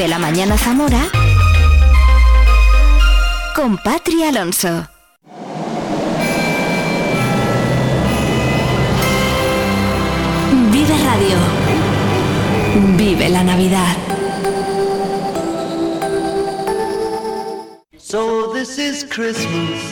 [0.00, 1.10] Vive la mañana Zamora
[3.54, 4.88] con Patri Alonso.
[10.72, 11.36] Vive Radio.
[12.96, 13.94] Vive la Navidad.
[17.98, 19.82] So this is Christmas.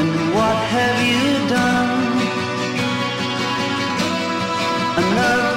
[0.00, 2.18] And what have you done?
[4.96, 5.47] Another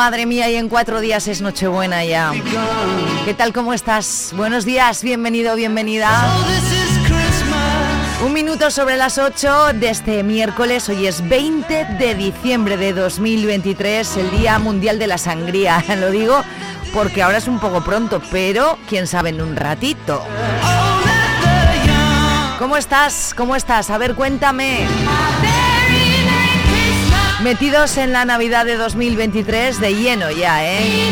[0.00, 2.32] Madre mía, y en cuatro días es Nochebuena ya.
[3.26, 3.52] ¿Qué tal?
[3.52, 4.32] ¿Cómo estás?
[4.34, 6.08] Buenos días, bienvenido, bienvenida.
[8.24, 14.16] Un minuto sobre las 8 de este miércoles, hoy es 20 de diciembre de 2023,
[14.16, 15.84] el Día Mundial de la Sangría.
[16.00, 16.42] Lo digo
[16.94, 20.24] porque ahora es un poco pronto, pero quién sabe en un ratito.
[22.58, 23.34] ¿Cómo estás?
[23.36, 23.90] ¿Cómo estás?
[23.90, 24.86] A ver, cuéntame.
[27.42, 31.10] Metidos en la Navidad de 2023 de lleno ya, ¿eh?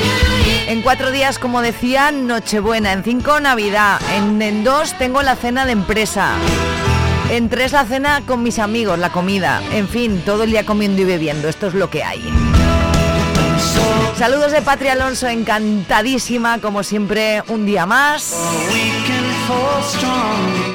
[0.69, 2.93] En cuatro días, como decía, Nochebuena.
[2.93, 3.99] En cinco, Navidad.
[4.15, 6.33] En, dos, tengo la cena de empresa.
[7.31, 9.63] En tres, la cena con mis amigos, la comida.
[9.73, 11.49] En fin, todo el día comiendo y bebiendo.
[11.49, 12.23] Esto es lo que hay.
[14.19, 18.35] Saludos de Patria Alonso, encantadísima, como siempre, un día más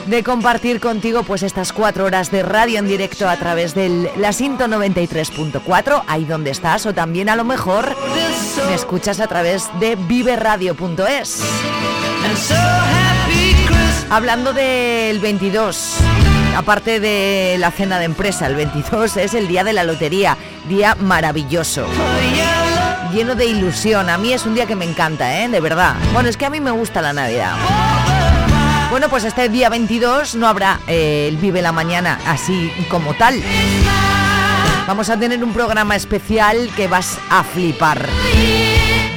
[0.08, 4.34] De compartir contigo pues estas cuatro horas de radio en directo a través del la
[4.34, 7.96] Sinto 93.4, ahí donde estás, o también a lo mejor
[8.68, 11.42] me escuchas a través de viveradio.es.
[14.10, 15.96] Hablando del 22,
[16.56, 20.38] aparte de la cena de empresa, el 22 es el día de la lotería,
[20.68, 21.88] día maravilloso.
[23.14, 25.48] Lleno de ilusión, a mí es un día que me encanta, ¿eh?
[25.48, 25.96] De verdad.
[26.14, 27.56] Bueno, es que a mí me gusta la Navidad.
[29.04, 33.44] Bueno, pues este día 22 no habrá eh, el Vive la Mañana así como tal.
[34.88, 38.08] Vamos a tener un programa especial que vas a flipar.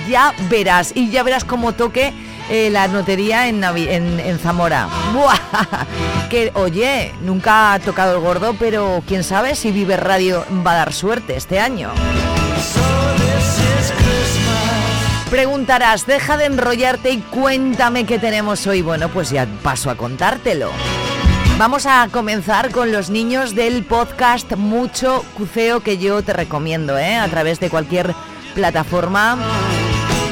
[0.08, 2.12] Ya verás, y ya verás cómo toque
[2.50, 4.88] eh, la notería en, en, en Zamora.
[5.14, 5.38] ¡Buah!
[6.30, 10.76] Que, oye, nunca ha tocado el gordo, pero quién sabe si Vive Radio va a
[10.78, 11.92] dar suerte este año.
[15.36, 18.80] Preguntarás, deja de enrollarte y cuéntame qué tenemos hoy.
[18.80, 20.70] Bueno, pues ya paso a contártelo.
[21.58, 27.16] Vamos a comenzar con los niños del podcast Mucho Cuceo que yo te recomiendo, ¿eh?
[27.16, 28.14] A través de cualquier
[28.54, 29.36] plataforma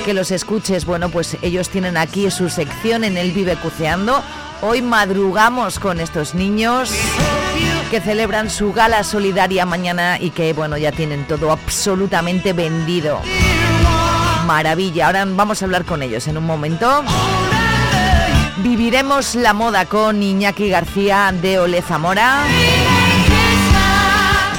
[0.06, 0.86] que los escuches.
[0.86, 4.22] Bueno, pues ellos tienen aquí su sección en el Vive Cuceando.
[4.62, 6.90] Hoy madrugamos con estos niños
[7.90, 13.20] que celebran su gala solidaria mañana y que, bueno, ya tienen todo absolutamente vendido.
[14.46, 17.02] Maravilla, ahora vamos a hablar con ellos en un momento.
[18.58, 22.44] Viviremos la moda con Iñaki García de Ole Zamora.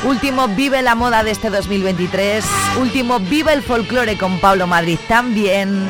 [0.04, 2.46] Último Vive la moda de este 2023.
[2.80, 5.88] Último Vive el folclore con Pablo Madrid también.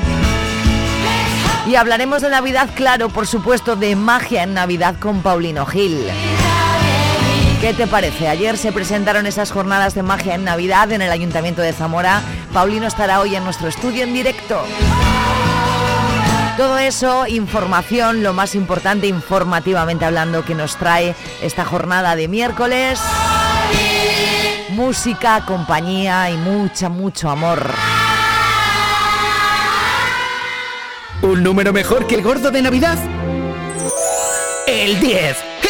[1.67, 6.05] Y hablaremos de Navidad, claro, por supuesto, de magia en Navidad con Paulino Gil.
[7.61, 8.27] ¿Qué te parece?
[8.27, 12.21] Ayer se presentaron esas jornadas de magia en Navidad en el Ayuntamiento de Zamora.
[12.53, 14.61] Paulino estará hoy en nuestro estudio en directo.
[16.57, 22.99] Todo eso, información, lo más importante informativamente hablando que nos trae esta jornada de miércoles.
[24.69, 27.73] Música, compañía y mucha, mucho amor.
[31.21, 32.97] ¿Un número mejor que el gordo de Navidad?
[34.67, 35.54] El 10.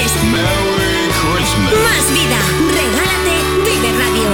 [0.00, 0.08] Más
[2.14, 2.38] vida.
[2.72, 4.28] Regálate Vive Radio.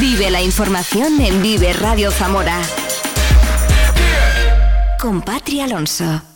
[0.00, 2.62] Vive la información en Vive Radio Zamora.
[4.98, 6.35] Con Patri Alonso.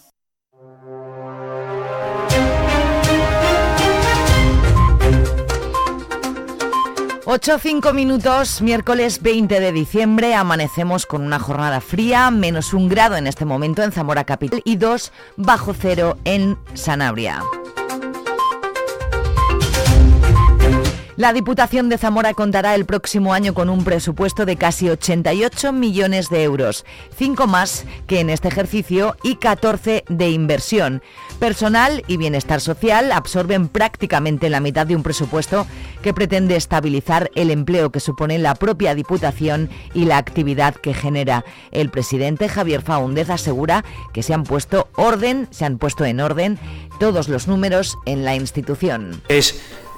[7.33, 13.15] 8 5 minutos, miércoles 20 de diciembre, amanecemos con una jornada fría, menos un grado
[13.15, 17.45] en este momento en Zamora Capital y 2 bajo cero en Sanabria.
[21.21, 26.31] La Diputación de Zamora contará el próximo año con un presupuesto de casi 88 millones
[26.31, 26.87] de euros,
[27.19, 31.03] 5 más que en este ejercicio y 14 de inversión.
[31.39, 35.67] Personal y bienestar social absorben prácticamente la mitad de un presupuesto
[36.01, 41.45] que pretende estabilizar el empleo que supone la propia Diputación y la actividad que genera.
[41.71, 43.85] El presidente Javier Faúndez asegura
[44.15, 46.59] que se han puesto orden, se han puesto en orden
[46.99, 49.21] todos los números en la institución.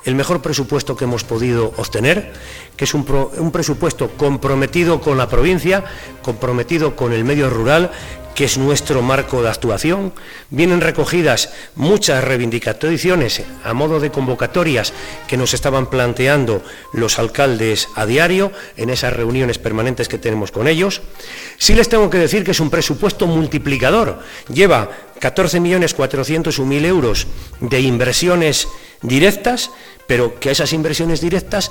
[0.04, 2.32] El mejor presupuesto que hemos podido obtener,
[2.76, 3.04] que es un,
[3.52, 5.84] presupuesto comprometido con la provincia,
[6.22, 7.90] comprometido con el medio rural,
[8.34, 10.12] que es nuestro marco de actuación.
[10.50, 14.92] Vienen recogidas muchas reivindicaciones a modo de convocatorias
[15.28, 16.62] que nos estaban planteando
[16.92, 21.02] los alcaldes a diario en esas reuniones permanentes que tenemos con ellos.
[21.58, 24.20] Sí les tengo que decir que es un presupuesto multiplicador.
[24.48, 24.90] Lleva
[25.20, 27.26] 14.401.000 euros
[27.60, 28.66] de inversiones
[29.02, 29.70] directas,
[30.12, 31.70] pero que a esas inversiones directas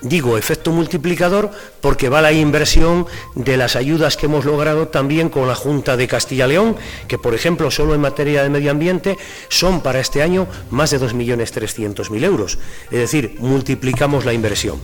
[0.00, 5.48] Digo efecto multiplicador porque va la inversión de las ayudas que hemos logrado también con
[5.48, 6.76] la Junta de Castilla y León,
[7.08, 11.00] que por ejemplo solo en materia de medio ambiente son para este año más de
[11.00, 12.60] 2.300.000 euros.
[12.92, 14.80] Es decir, multiplicamos la inversión.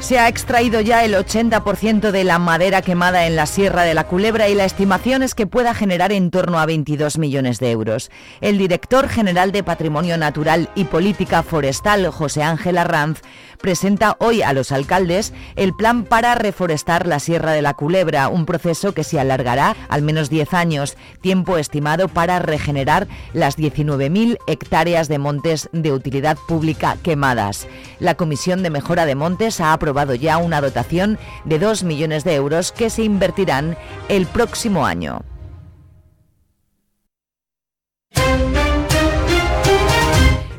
[0.00, 4.04] Se ha extraído ya el 80% de la madera quemada en la Sierra de la
[4.04, 8.10] Culebra y la estimación es que pueda generar en torno a 22 millones de euros.
[8.40, 13.20] El director general de Patrimonio Natural y Política Forestal, José Ángel Arranz,
[13.58, 18.46] presenta hoy a los alcaldes el plan para reforestar la Sierra de la Culebra, un
[18.46, 25.08] proceso que se alargará al menos 10 años, tiempo estimado para regenerar las 19.000 hectáreas
[25.08, 27.66] de montes de utilidad pública quemadas.
[27.98, 32.34] La Comisión de Mejora de Montes ha aprobado ya una dotación de 2 millones de
[32.34, 33.76] euros que se invertirán
[34.08, 35.22] el próximo año.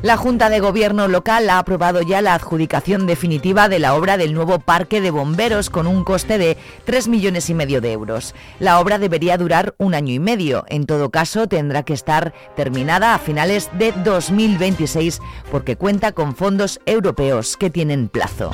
[0.02, 4.32] La Junta de Gobierno local ha aprobado ya la adjudicación definitiva de la obra del
[4.32, 6.56] nuevo parque de bomberos con un coste de
[6.86, 8.34] 3 millones y medio de euros.
[8.60, 10.64] La obra debería durar un año y medio.
[10.68, 15.20] En todo caso, tendrá que estar terminada a finales de 2026
[15.50, 18.52] porque cuenta con fondos europeos que tienen plazo.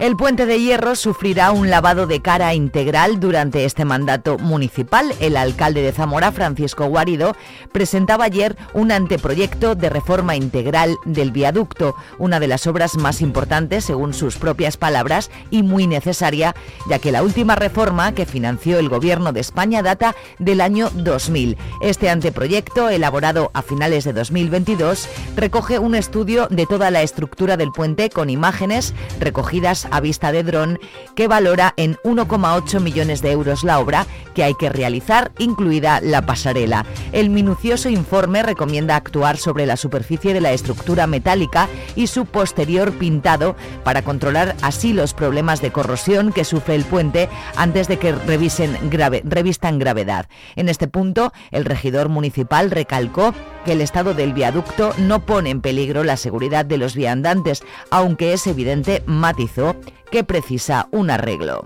[0.00, 5.12] El puente de hierro sufrirá un lavado de cara integral durante este mandato municipal.
[5.18, 7.34] El alcalde de Zamora, Francisco Guarido,
[7.72, 13.86] presentaba ayer un anteproyecto de reforma integral del viaducto, una de las obras más importantes,
[13.86, 16.54] según sus propias palabras, y muy necesaria,
[16.88, 21.58] ya que la última reforma que financió el Gobierno de España data del año 2000.
[21.80, 27.72] Este anteproyecto, elaborado a finales de 2022, recoge un estudio de toda la estructura del
[27.72, 30.78] puente con imágenes recogidas a vista de dron
[31.14, 36.22] que valora en 1,8 millones de euros la obra que hay que realizar, incluida la
[36.22, 36.86] pasarela.
[37.12, 42.92] El minucioso informe recomienda actuar sobre la superficie de la estructura metálica y su posterior
[42.92, 48.12] pintado para controlar así los problemas de corrosión que sufre el puente antes de que
[48.12, 50.28] revisen grave, revistan gravedad.
[50.56, 55.60] En este punto, el regidor municipal recalcó que el estado del viaducto no pone en
[55.60, 59.76] peligro la seguridad de los viandantes, aunque es evidente, matizó,
[60.10, 61.64] que precisa un arreglo.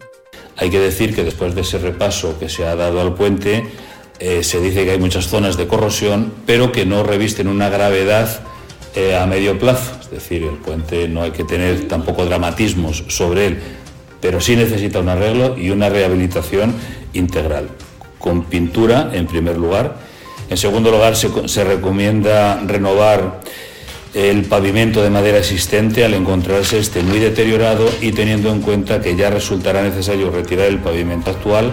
[0.57, 3.65] Hay que decir que después de ese repaso que se ha dado al puente,
[4.19, 8.41] eh, se dice que hay muchas zonas de corrosión, pero que no revisten una gravedad
[8.95, 9.97] eh, a medio plazo.
[10.01, 13.59] Es decir, el puente no hay que tener tampoco dramatismos sobre él,
[14.21, 16.75] pero sí necesita un arreglo y una rehabilitación
[17.15, 17.71] integral,
[18.19, 19.97] con pintura en primer lugar.
[20.51, 23.41] En segundo lugar, se, se recomienda renovar
[24.15, 29.17] el pavimento de madera existente al encontrarse este muy deteriorado y teniendo en cuenta que
[29.17, 31.73] ya resultará necesario retirar el pavimento actual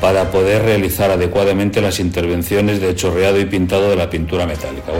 [0.00, 4.92] para poder realizar adecuadamente las intervenciones de chorreado y pintado de la pintura metálica.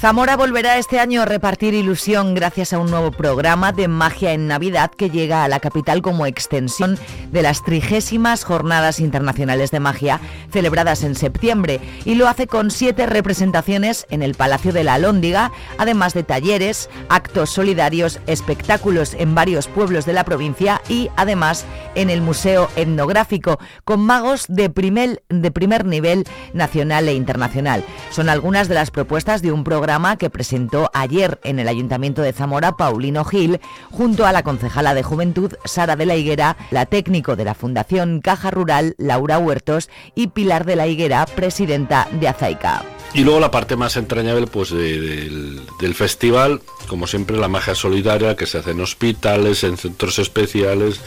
[0.00, 4.46] Zamora volverá este año a repartir ilusión gracias a un nuevo programa de magia en
[4.46, 6.98] Navidad que llega a la capital como extensión
[7.30, 10.18] de las trigésimas Jornadas Internacionales de Magia
[10.50, 15.52] celebradas en septiembre y lo hace con siete representaciones en el Palacio de la Alhóndiga,
[15.76, 22.08] además de talleres, actos solidarios, espectáculos en varios pueblos de la provincia y además en
[22.08, 27.84] el Museo Etnográfico con magos de primer, de primer nivel nacional e internacional.
[28.08, 32.32] Son algunas de las propuestas de un programa que presentó ayer en el Ayuntamiento de
[32.32, 33.58] Zamora Paulino Gil,
[33.90, 38.20] junto a la concejala de Juventud Sara de la Higuera, la técnico de la Fundación
[38.20, 42.84] Caja Rural Laura Huertos y Pilar de la Higuera, presidenta de Azaica.
[43.14, 47.74] Y luego la parte más entrañable pues de- del, del festival, como siempre la magia
[47.74, 51.00] solidaria que se hace en hospitales, en centros especiales,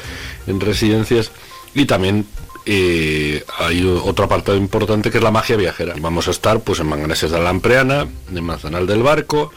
[0.45, 1.31] en residencias
[1.73, 2.25] y también
[2.65, 5.95] hay otra parte importante que es la magia viajera.
[5.99, 9.51] Vamos a estar pues en Manganeses de la Lampreana, en Manzanal del Barco,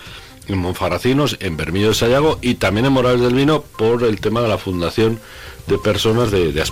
[0.48, 4.40] en Monfaracinos, en Bermillo de Sayago y también en Morales del Vino por el tema
[4.40, 5.20] de la fundación
[5.66, 6.62] de personas de, de.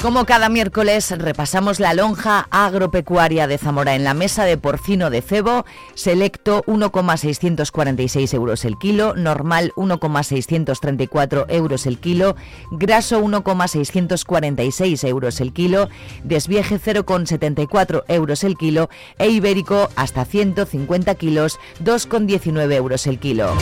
[0.00, 5.22] Como cada miércoles repasamos la lonja agropecuaria de Zamora en la mesa de porcino de
[5.22, 12.36] cebo, selecto 1,646 euros el kilo, normal 1,634 euros el kilo,
[12.70, 15.88] graso 1,646 euros el kilo,
[16.22, 23.52] desvieje 0,74 euros el kilo e ibérico hasta 150 kilos 2,19 euros el kilo.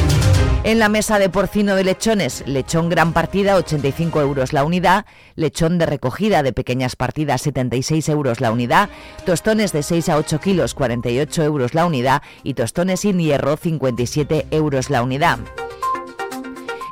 [0.65, 5.79] En la mesa de porcino de lechones, lechón gran partida 85 euros la unidad, lechón
[5.79, 8.89] de recogida de pequeñas partidas 76 euros la unidad,
[9.25, 14.47] tostones de 6 a 8 kilos 48 euros la unidad y tostones sin hierro 57
[14.51, 15.39] euros la unidad.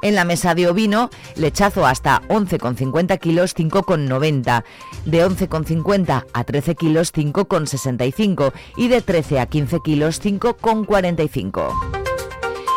[0.03, 4.62] En la mesa de ovino, lechazo hasta 11,50 kilos 5,90,
[5.07, 12.03] de 11,50 a 13 kilos 5,65 y de 13 a 15 kilos 5,45.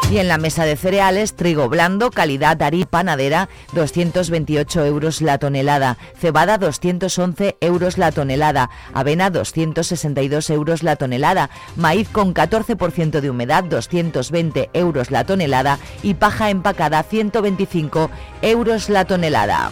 [0.09, 5.97] Y en la mesa de cereales, trigo blando, calidad Ari panadera, 228 euros la tonelada,
[6.17, 13.65] cebada 211 euros la tonelada, avena 262 euros la tonelada, maíz con 14% de humedad
[13.65, 15.77] 220 euros la tonelada.
[16.03, 18.09] Y paja empacada 125
[18.41, 19.71] euros la tonelada.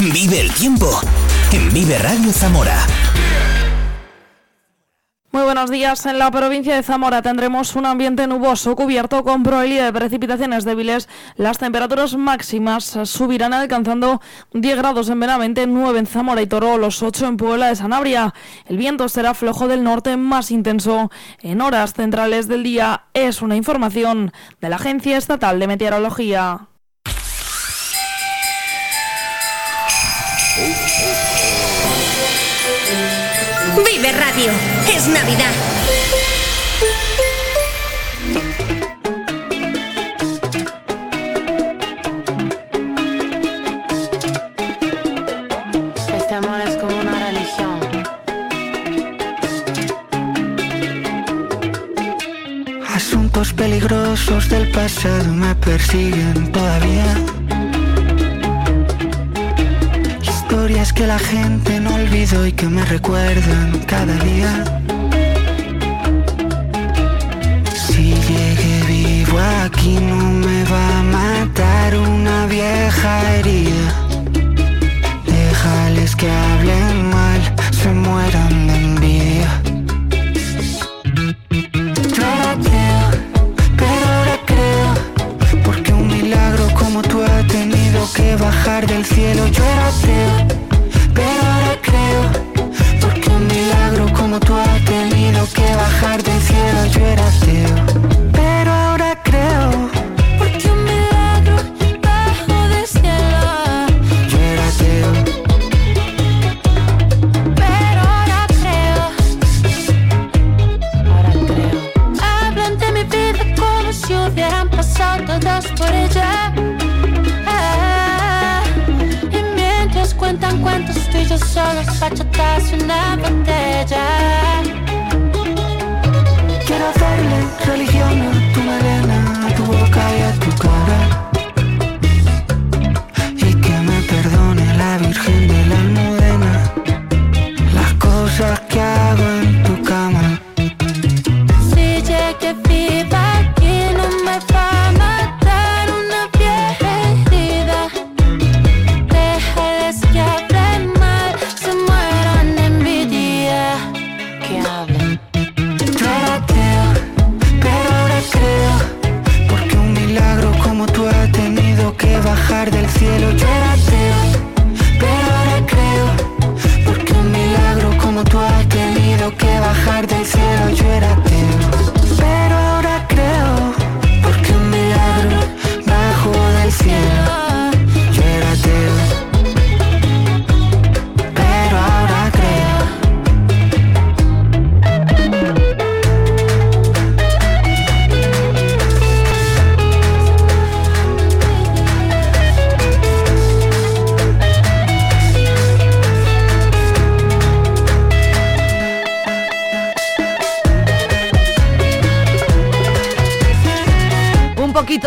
[0.00, 1.00] Vive el tiempo
[1.52, 2.86] en Vive Radio Zamora.
[5.34, 6.04] Muy buenos días.
[6.04, 11.08] En la provincia de Zamora tendremos un ambiente nuboso cubierto con probabilidad de precipitaciones débiles.
[11.36, 14.20] Las temperaturas máximas subirán alcanzando
[14.52, 18.34] 10 grados en Benavente, 9 en Zamora y Toro, los 8 en Puebla de Sanabria.
[18.66, 21.10] El viento será flojo del norte más intenso.
[21.40, 26.68] En horas centrales del día es una información de la Agencia Estatal de Meteorología.
[33.84, 34.52] Vive Radio.
[34.94, 35.52] Es Navidad.
[46.16, 47.80] Este amor es como una religión.
[52.94, 57.14] Asuntos peligrosos del pasado me persiguen todavía.
[61.02, 64.52] Que la gente no olvidó y que me recuerdan cada día.
[67.74, 71.01] Si llegué vivo aquí no me va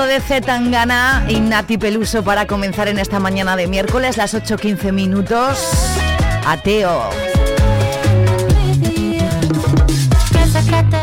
[0.06, 4.92] poquito de Zetangana y Nati Peluso para comenzar en esta mañana de miércoles, las 8.15
[4.92, 5.60] minutos.
[6.46, 7.25] Ateo.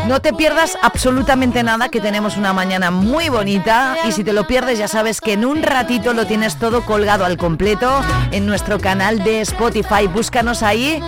[0.07, 4.45] No te pierdas absolutamente nada, que tenemos una mañana muy bonita y si te lo
[4.45, 8.79] pierdes ya sabes que en un ratito lo tienes todo colgado al completo en nuestro
[8.79, 10.07] canal de Spotify.
[10.13, 11.01] Búscanos ahí,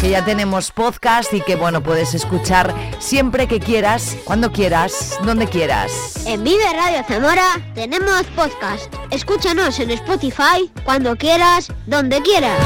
[0.00, 5.46] que ya tenemos podcast y que bueno, puedes escuchar siempre que quieras, cuando quieras, donde
[5.46, 5.92] quieras.
[6.24, 8.92] En Vive Radio Zamora tenemos podcast.
[9.10, 12.58] Escúchanos en Spotify cuando quieras, donde quieras.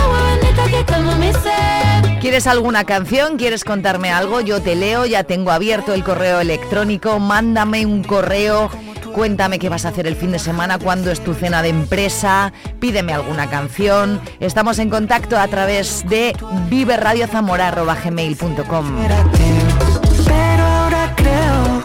[2.25, 3.37] ¿Quieres alguna canción?
[3.37, 4.41] ¿Quieres contarme algo?
[4.41, 8.71] Yo te leo, ya tengo abierto el correo electrónico, mándame un correo.
[9.13, 12.55] Cuéntame qué vas a hacer el fin de semana, cuándo es tu cena de empresa,
[12.81, 14.23] pídeme alguna canción.
[14.41, 16.35] Estamos en contacto a través de
[16.71, 18.87] viveradiozamora.gmail.com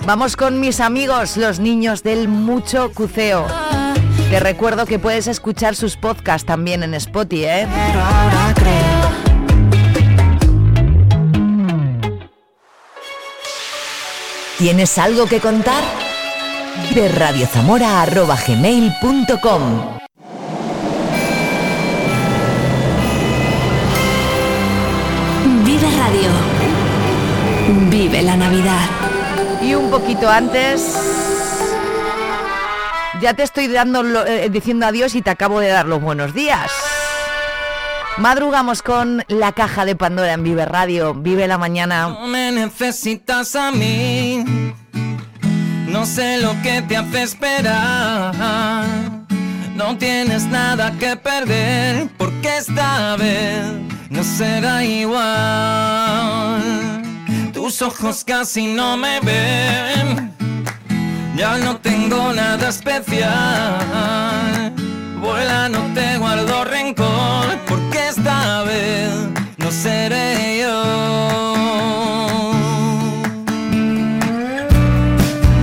[0.05, 3.45] Vamos con mis amigos, los niños del mucho cuceo.
[4.29, 7.67] Te recuerdo que puedes escuchar sus podcasts también en Spotify, ¿eh?
[14.59, 15.81] ¿Tienes algo que contar?
[16.93, 19.97] De radiozamora.gmail.com
[25.63, 26.29] Vive Radio.
[27.89, 28.89] Vive la Navidad.
[29.61, 30.93] Y un poquito antes...
[33.21, 36.69] Ya te estoy dando eh, diciendo adiós y te acabo de dar los buenos días.
[38.19, 41.13] Madrugamos con la caja de Pandora en Vive Radio.
[41.13, 42.09] Vive la mañana.
[42.09, 44.43] No me necesitas a mí.
[45.87, 48.35] No sé lo que te hace esperar.
[49.73, 52.09] No tienes nada que perder.
[52.17, 53.63] Porque esta vez
[54.09, 55.21] no será igual.
[57.53, 60.35] Tus ojos casi no me ven.
[61.37, 63.29] Ya no tengo nada especial.
[65.21, 67.57] Vuela, no te guardo rencor.
[67.65, 67.88] Porque
[69.57, 70.83] no seré yo.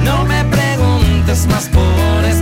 [0.04, 2.35] No me preguntes más por este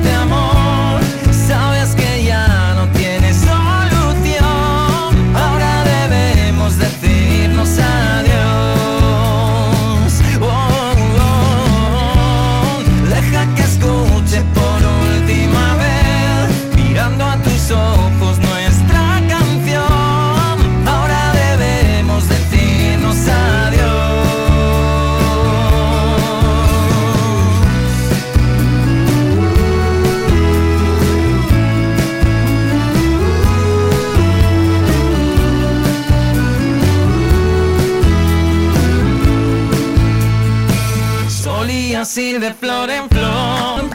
[42.14, 43.90] De flor en flor,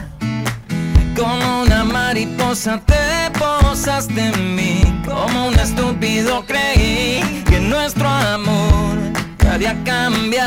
[1.15, 8.97] como una mariposa te posaste en mí, como un estúpido creí que nuestro amor
[9.37, 10.43] te haría cambiar.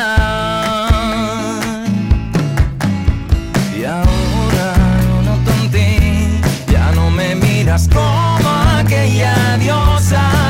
[3.75, 4.75] Y ahora
[5.07, 10.42] lo noto en ya no me miras como aquella diosa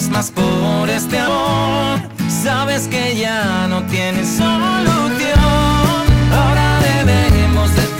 [0.00, 2.00] preguntes más por este amor.
[2.28, 5.38] Sabes que ya no tienes solución.
[6.32, 7.99] Ahora debemos decirnos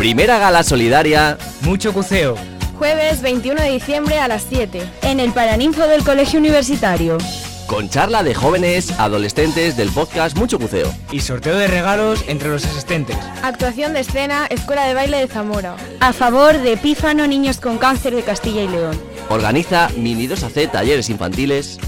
[0.00, 1.36] Primera gala solidaria.
[1.60, 2.34] Mucho cuceo.
[2.78, 4.80] Jueves 21 de diciembre a las 7.
[5.02, 7.18] En el Paraninfo del Colegio Universitario.
[7.66, 10.90] Con charla de jóvenes, adolescentes del podcast Mucho Buceo.
[11.12, 13.18] Y sorteo de regalos entre los asistentes.
[13.42, 15.76] Actuación de escena, Escuela de Baile de Zamora.
[16.00, 18.98] A favor de Pífano Niños con Cáncer de Castilla y León.
[19.28, 21.78] Organiza Mini 2AC Talleres Infantiles.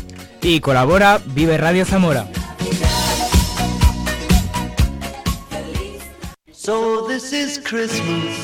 [0.43, 2.27] Y colabora Vive Radio Zamora.
[6.65, 8.39] So this is Christmas.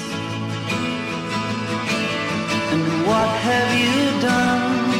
[2.74, 4.90] And what have you done?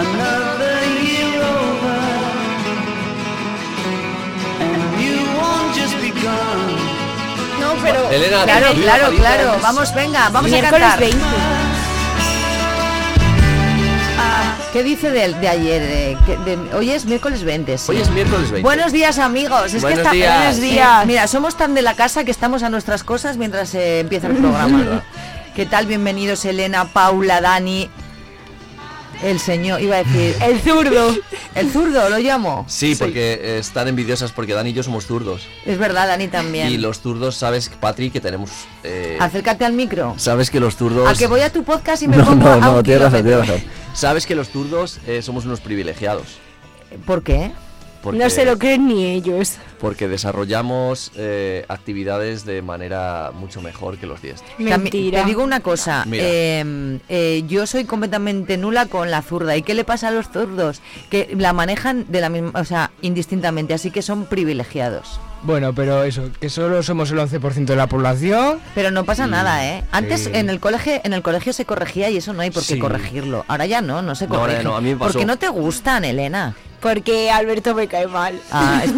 [0.00, 2.00] Another year over.
[4.64, 6.64] And you won't just begun.
[7.60, 8.08] No, pero...
[8.08, 9.58] Elena, Claro, claro, claro.
[9.60, 10.98] Vamos, venga, vamos a Miércoles cantar.
[10.98, 11.67] 20.
[14.78, 16.16] ¿Qué dice de, de ayer?
[16.44, 17.76] De, hoy es miércoles 20.
[17.78, 17.90] sí.
[17.90, 18.62] Hoy es miércoles 20.
[18.62, 19.74] Buenos días amigos.
[19.74, 20.36] Es Buenos que está- días.
[20.36, 21.04] buenos días.
[21.06, 24.34] Mira, somos tan de la casa que estamos a nuestras cosas mientras eh, empieza el
[24.36, 25.02] programa.
[25.56, 25.86] ¿Qué tal?
[25.86, 27.90] Bienvenidos Elena, Paula, Dani.
[29.22, 30.36] El señor, iba a decir.
[30.42, 31.14] El zurdo.
[31.54, 32.64] El zurdo, lo llamo.
[32.68, 35.42] Sí, porque eh, están envidiosas porque Dani y yo somos zurdos.
[35.66, 36.68] Es verdad, Dani también.
[36.68, 38.50] Y los zurdos, sabes, Patri, que tenemos...
[38.84, 40.14] eh, Acércate al micro.
[40.18, 41.08] sabes que los zurdos...
[41.08, 43.22] A que voy a tu podcast y me No, pongo no, a no, tienes razón,
[43.24, 43.54] kilómetro.
[43.54, 43.94] tienes razón.
[43.94, 46.38] Sabes que los zurdos eh, somos unos privilegiados.
[47.04, 47.50] ¿Por qué?
[48.02, 49.56] Porque, No se lo creen ni ellos.
[49.80, 54.48] Porque desarrollamos eh, actividades de manera mucho mejor que los diestros.
[54.58, 55.22] Mentira.
[55.22, 56.22] Te digo una cosa, Mira.
[56.26, 59.56] eh, eh, yo soy completamente nula con la zurda.
[59.56, 60.80] ¿Y qué le pasa a los zurdos?
[61.10, 65.20] Que la manejan de la misma, o sea, indistintamente, así que son privilegiados.
[65.42, 68.58] Bueno, pero eso, que solo somos el 11% de la población.
[68.74, 69.84] Pero no pasa nada, ¿eh?
[69.92, 70.30] Antes Sí.
[70.32, 72.78] en el colegio, en el colegio se corregía y eso no hay por qué Sí.
[72.80, 73.44] corregirlo.
[73.46, 74.58] Ahora ya no, no se corrige.
[74.58, 75.12] ya no, a mí me pasó.
[75.12, 76.56] Porque no te gustan, Elena.
[76.80, 78.40] Porque Alberto me cae mal.
[78.52, 78.92] Ah, es-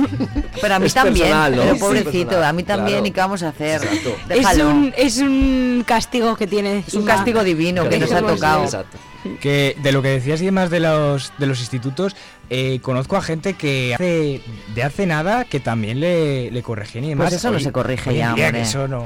[0.60, 1.26] pero a mí Es también.
[1.28, 1.62] personal, ¿no?
[1.62, 2.98] Pero pobrecito, a mí también.
[2.98, 3.06] claro.
[3.06, 3.80] ¿Y qué vamos a hacer?
[4.28, 6.84] Es un, es un castigo que tiene.
[6.86, 8.64] Es un castigo divino que nos ha tocado.
[8.64, 8.98] Exacto.
[9.40, 12.16] Que de lo que decías y demás de los, de los institutos,
[12.48, 14.40] eh, conozco a gente que hace,
[14.74, 17.26] de hace nada que también le, le corrigen y demás.
[17.28, 18.52] Pues eso no se corrige ya, día, hombre.
[18.52, 19.04] que eso no...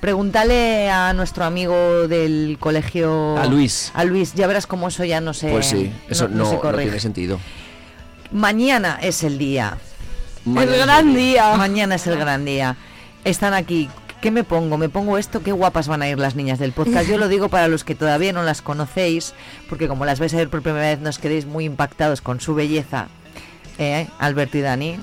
[0.00, 3.38] Pregúntale a nuestro amigo del colegio.
[3.38, 3.90] A Luis.
[3.94, 5.48] A Luis, ya verás cómo eso ya no se.
[5.50, 6.82] Pues sí, eso no, se no corrige.
[6.84, 7.40] tiene sentido.
[8.30, 9.78] Mañana es el día.
[10.44, 11.56] Mañana el es gran el día.
[11.56, 12.76] Mañana es el gran día.
[13.24, 13.88] Están aquí.
[14.20, 14.78] ¿Qué me pongo?
[14.78, 15.42] ¿Me pongo esto?
[15.42, 17.08] Qué guapas van a ir las niñas del podcast.
[17.08, 19.34] Yo lo digo para los que todavía no las conocéis,
[19.68, 22.54] porque como las vais a ver por primera vez, nos quedéis muy impactados con su
[22.54, 23.08] belleza.
[23.78, 24.06] ¿Eh?
[24.18, 24.98] Alberto y Dani.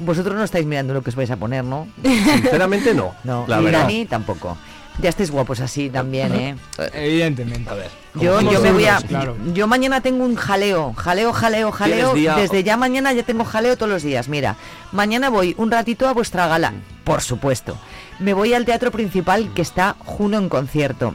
[0.00, 1.86] Vosotros no estáis mirando lo que os vais a poner, ¿no?
[2.02, 3.14] Sinceramente no.
[3.22, 3.82] No, la y verdad.
[3.82, 4.56] Dani tampoco.
[5.00, 6.56] Ya estáis guapos así también, ¿eh?
[6.94, 7.70] Evidentemente.
[7.70, 7.99] A ver.
[8.14, 8.96] Yo, yo me voy a.
[8.98, 9.36] Claro.
[9.54, 12.14] Yo mañana tengo un jaleo, jaleo, jaleo, jaleo.
[12.14, 14.28] Desde ya mañana ya tengo jaleo todos los días.
[14.28, 14.56] Mira,
[14.92, 16.72] mañana voy un ratito a vuestra gala,
[17.04, 17.76] por supuesto.
[18.18, 21.14] Me voy al teatro principal que está Juno en concierto.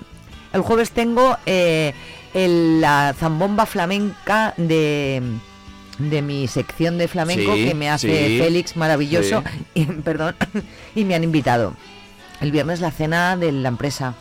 [0.53, 1.93] El jueves tengo eh,
[2.33, 5.21] el- la zambomba flamenca de
[5.97, 9.59] de mi sección de flamenco Sí, que me hace sí, Félix maravilloso sí.
[9.81, 10.35] y, perdón
[10.93, 11.73] y me han invitado
[12.41, 14.13] el viernes la cena de la empresa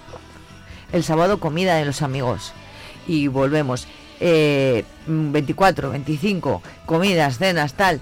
[0.92, 2.52] el sábado comida de los amigos
[3.06, 3.86] y volvemos.
[4.20, 8.00] Eh, mm, 24, 25, comidas, cenas, tal,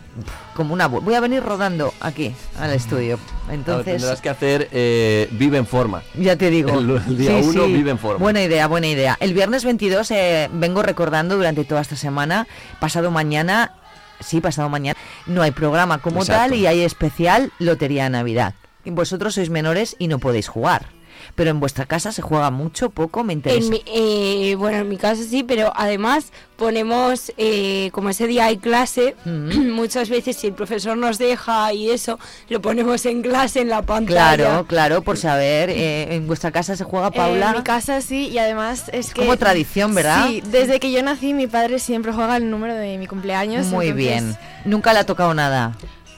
[0.55, 0.87] como una...
[0.87, 3.19] Voy a venir rodando aquí al estudio.
[3.51, 6.03] Entonces, tendrás que hacer eh, Vive en Forma.
[6.15, 6.69] ya te digo.
[6.79, 7.73] El, el día Sí, uno sí.
[7.73, 8.19] Vive en Forma.
[8.19, 9.17] Buena idea, buena idea.
[9.21, 12.47] El viernes 22 eh, vengo recordando durante toda esta semana,
[12.79, 13.73] pasado mañana,
[14.21, 16.43] sí, pasado mañana, no hay programa como Exacto.
[16.43, 18.55] tal y hay especial Lotería de Navidad.
[18.85, 20.87] Vosotros sois menores y no podéis jugar.
[21.35, 23.65] Pero en vuestra casa se juega mucho, poco, me interesa.
[23.67, 28.47] En mi- eh, bueno, en mi casa sí, pero además ponemos, eh, como ese día
[28.47, 29.71] hay clase, Mm.
[29.75, 33.83] muchas veces si el profesor nos deja y eso, lo ponemos en clase en la
[33.83, 34.35] pantalla.
[34.37, 37.51] Claro, claro, por saber, eh, en vuestra casa se juega Paula.
[37.51, 39.23] En mi casa sí, y además es que...
[39.23, 40.27] como tradición, ¿verdad?
[40.29, 43.67] Sí, desde que yo nací mi padre siempre juega el número de mi cumpleaños.
[43.67, 44.37] Muy entonces bien.
[44.65, 45.73] Nunca le ha tocado nada.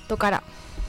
[0.09, 0.43] Tocará.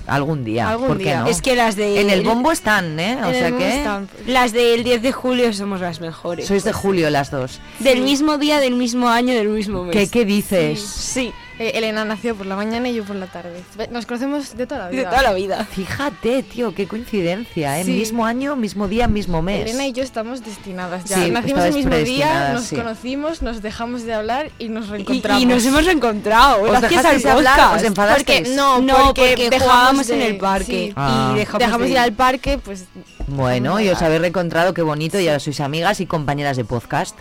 [0.08, 0.70] Algún día.
[0.70, 1.22] Algún ¿por qué día.
[1.22, 1.28] no?
[1.28, 3.18] Es que las de En el bombo están, ¿eh?
[3.24, 4.08] O En sea el que Mustang.
[4.28, 6.46] las del 10 de julio somos las mejores.
[6.48, 7.60] sois de julio las dos.
[7.80, 9.94] Del mismo día, del mismo año, del mismo mes.
[9.96, 10.80] ¿Qué, qué dices?
[10.82, 11.34] Sí.
[11.58, 13.64] Eh, Elena nació por la mañana y yo por la tarde.
[13.90, 15.10] Nos conocemos de toda la De vida.
[15.10, 15.64] toda la vida.
[15.66, 17.86] Fíjate, tío, qué coincidencia, ¿eh?
[17.86, 17.92] Sí.
[17.92, 19.62] Mismo año, mismo día, mismo mes.
[19.62, 21.16] Elena y yo estamos destinadas ya.
[21.24, 22.76] Sí, Nacimos el mismo día, nos sí.
[22.76, 25.42] conocimos, nos dejamos de hablar y nos Y, reencontramos.
[25.42, 27.56] y nos hemos reencontrado, ¿Os gracias al dejasteis de hablar?
[27.56, 27.76] podcast.
[27.78, 28.40] ¿Os enfadasteis?
[28.42, 30.94] Porque, no, No, porque, porque dejamos jugábamos de- en el parque sí.
[30.98, 31.32] Ah.
[31.34, 32.86] y dejamos, Dejamos de de ir al parque, pues
[33.28, 37.16] Bueno, y os habéis reencontrado, qué bonito, y ahora sois amigas y compañeras de podcast.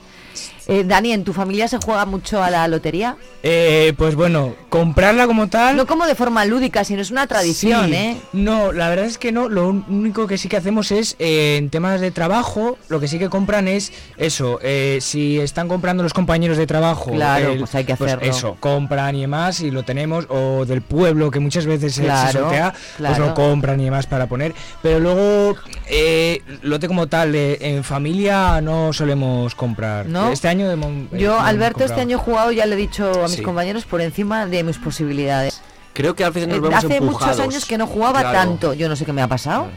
[0.67, 3.17] Eh, Dani, ¿en tu familia se juega mucho a la lotería?
[3.43, 5.77] Eh, pues bueno, comprarla como tal.
[5.77, 7.95] No como de forma lúdica, sino es una tradición, Sí.
[7.95, 8.17] ¿eh?
[8.33, 9.51] No, la verdad es que no.
[9.51, 12.79] Lo único que sí que hacemos es eh, en temas de trabajo.
[12.89, 14.59] Lo que sí que compran es eso.
[14.63, 18.25] eh, si están comprando los compañeros de trabajo, Claro, pues hay que hacerlo.
[18.27, 20.27] eso, compran y demás y lo tenemos.
[20.31, 24.27] O del pueblo que muchas veces se- Claro, sortea, pues lo compran y demás para
[24.29, 24.55] poner.
[24.83, 25.57] Pero luego
[25.89, 30.07] eh, lote como tal en familia no solemos comprar.
[30.07, 30.31] ¿No?
[30.31, 33.11] Este año de eh, Yo, hemos Alberto, este año he jugado, ya le he dicho
[33.21, 33.43] a mis Sí.
[33.43, 35.61] compañeros, por encima de mis posibilidades.
[35.93, 38.39] Creo que a veces nos Eh, vemos Hace muchos años que no jugaba Claro.
[38.39, 38.75] tanto.
[38.75, 39.69] Yo no sé qué me ha pasado.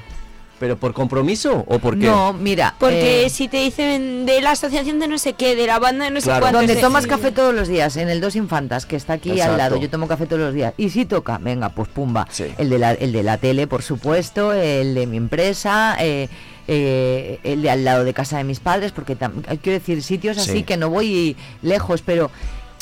[0.60, 2.08] ¿Pero por compromiso o por qué?
[2.08, 2.74] No, mira.
[2.80, 6.06] Porque eh, si te dicen de la asociación de no sé qué, de la banda
[6.06, 6.52] de no sé cuánto.
[6.58, 9.52] donde de- tomas café todos los días, en el Dos Infantas, que está aquí Exacto.
[9.52, 9.78] al lado.
[9.78, 10.74] Yo tomo café todos los días.
[10.78, 12.26] Y si toca, venga, pues pumba.
[12.32, 12.46] Sí.
[12.58, 16.28] El, de la, el de la tele, por supuesto, el de mi empresa, eh,
[16.68, 20.52] eh, el de al lado de casa de mis padres, porque quiero decir, sitios así
[20.52, 20.64] Sí.
[20.64, 22.30] que no voy lejos, pero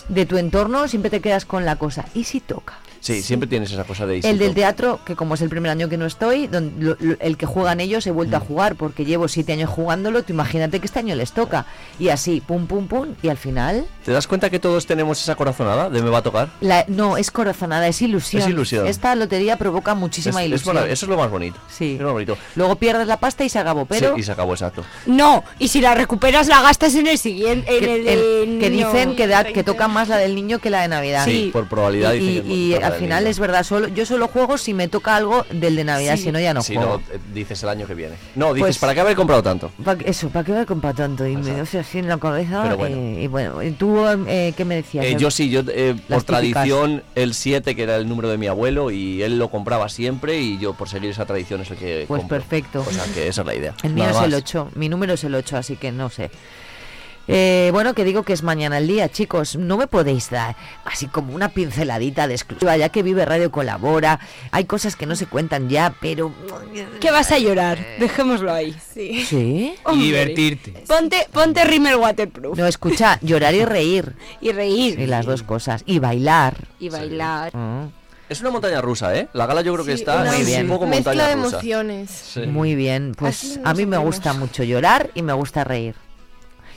[0.09, 2.05] de tu entorno siempre te quedas con la cosa.
[2.13, 2.73] ¿Y si toca?
[3.05, 5.87] Sí, siempre tienes esa cosa de El del teatro, que como es el primer año
[5.89, 8.43] que no estoy, don- lo- lo- el que juegan ellos he vuelto a Mm.
[8.45, 11.67] jugar porque llevo siete años jugándolo, tú imagínate que este año les toca.
[11.99, 13.85] Y así, pum, pum, pum, y al final...
[14.03, 16.49] ¿Te das cuenta que todos tenemos esa corazonada de me va a tocar?
[16.61, 18.41] La, no, es corazonada, es ilusión.
[18.41, 18.87] Es ilusión.
[18.87, 20.77] Esta lotería provoca muchísima Es- es ilusión.
[20.89, 21.59] eso es lo más bonito.
[21.69, 21.93] Sí.
[21.93, 22.37] Es lo más bonito.
[22.55, 24.15] Luego pierdes la pasta y se acabó, pero...
[24.15, 24.83] Sí, y se acabó, exacto.
[25.05, 28.57] No, y si la recuperas la gastas en el siguiente, en que, el, el- de
[28.59, 28.87] que niño.
[28.91, 31.25] dicen que, da- que toca más la del niño que la de Navidad.
[31.25, 33.31] Sí, por probabilidad Y, dicen que y- y la al final niño.
[33.31, 36.23] es verdad, solo yo solo juego si me toca algo del de Navidad, Sí.
[36.23, 36.97] si no ya no Si juego.
[37.07, 38.15] no, eh, dices el año que viene.
[38.35, 39.71] No, dices, Pues- ¿para qué haber comprado tanto?
[39.83, 41.25] Pa- eso, ¿para qué he comprado tanto?
[41.27, 42.63] Y me dio así en la cabeza.
[42.63, 42.95] Pero bueno.
[42.97, 45.05] eh, y bueno, ¿y ¿tú eh, qué me decías?
[45.05, 48.47] Eh, yo sí, yo eh, por tradición el 7, que era el número de mi
[48.47, 52.05] abuelo, y él lo compraba siempre, y yo por seguir esa tradición es el que
[52.07, 52.37] Pues compro.
[52.37, 52.85] perfecto.
[52.87, 53.73] O sea, que esa es la idea.
[53.83, 54.41] El mío Nada es el más.
[54.41, 56.29] 8, mi número es el 8, así que no sé.
[57.27, 59.55] Eh, bueno, que digo que es mañana el día, chicos.
[59.55, 64.19] No me podéis dar así como una pinceladita de exclusiva, ya que Vive Radio colabora.
[64.51, 66.31] Hay cosas que no se cuentan ya, pero.
[66.99, 67.79] ¿Qué vas a llorar?
[67.99, 68.75] Dejémoslo ahí.
[68.93, 69.25] Sí.
[69.25, 69.75] ¿Sí?
[69.93, 70.71] Y divertirte.
[70.87, 72.57] Ponte, ponte Rimmel Waterproof.
[72.57, 74.15] No, escucha, llorar y reír.
[74.41, 74.99] Y reír.
[74.99, 75.83] Y las dos cosas.
[75.85, 76.55] Y bailar.
[76.79, 77.55] Y bailar.
[77.55, 77.89] Mm.
[78.27, 79.27] Es una montaña rusa, ¿eh?
[79.33, 80.63] La gala yo creo que Sí, está una Muy es bien.
[80.65, 81.55] un poco Mezcla montaña de rusa.
[81.57, 82.09] emociones.
[82.09, 82.41] Sí.
[82.47, 85.93] Muy bien, pues a mí me gusta mucho llorar y me gusta reír.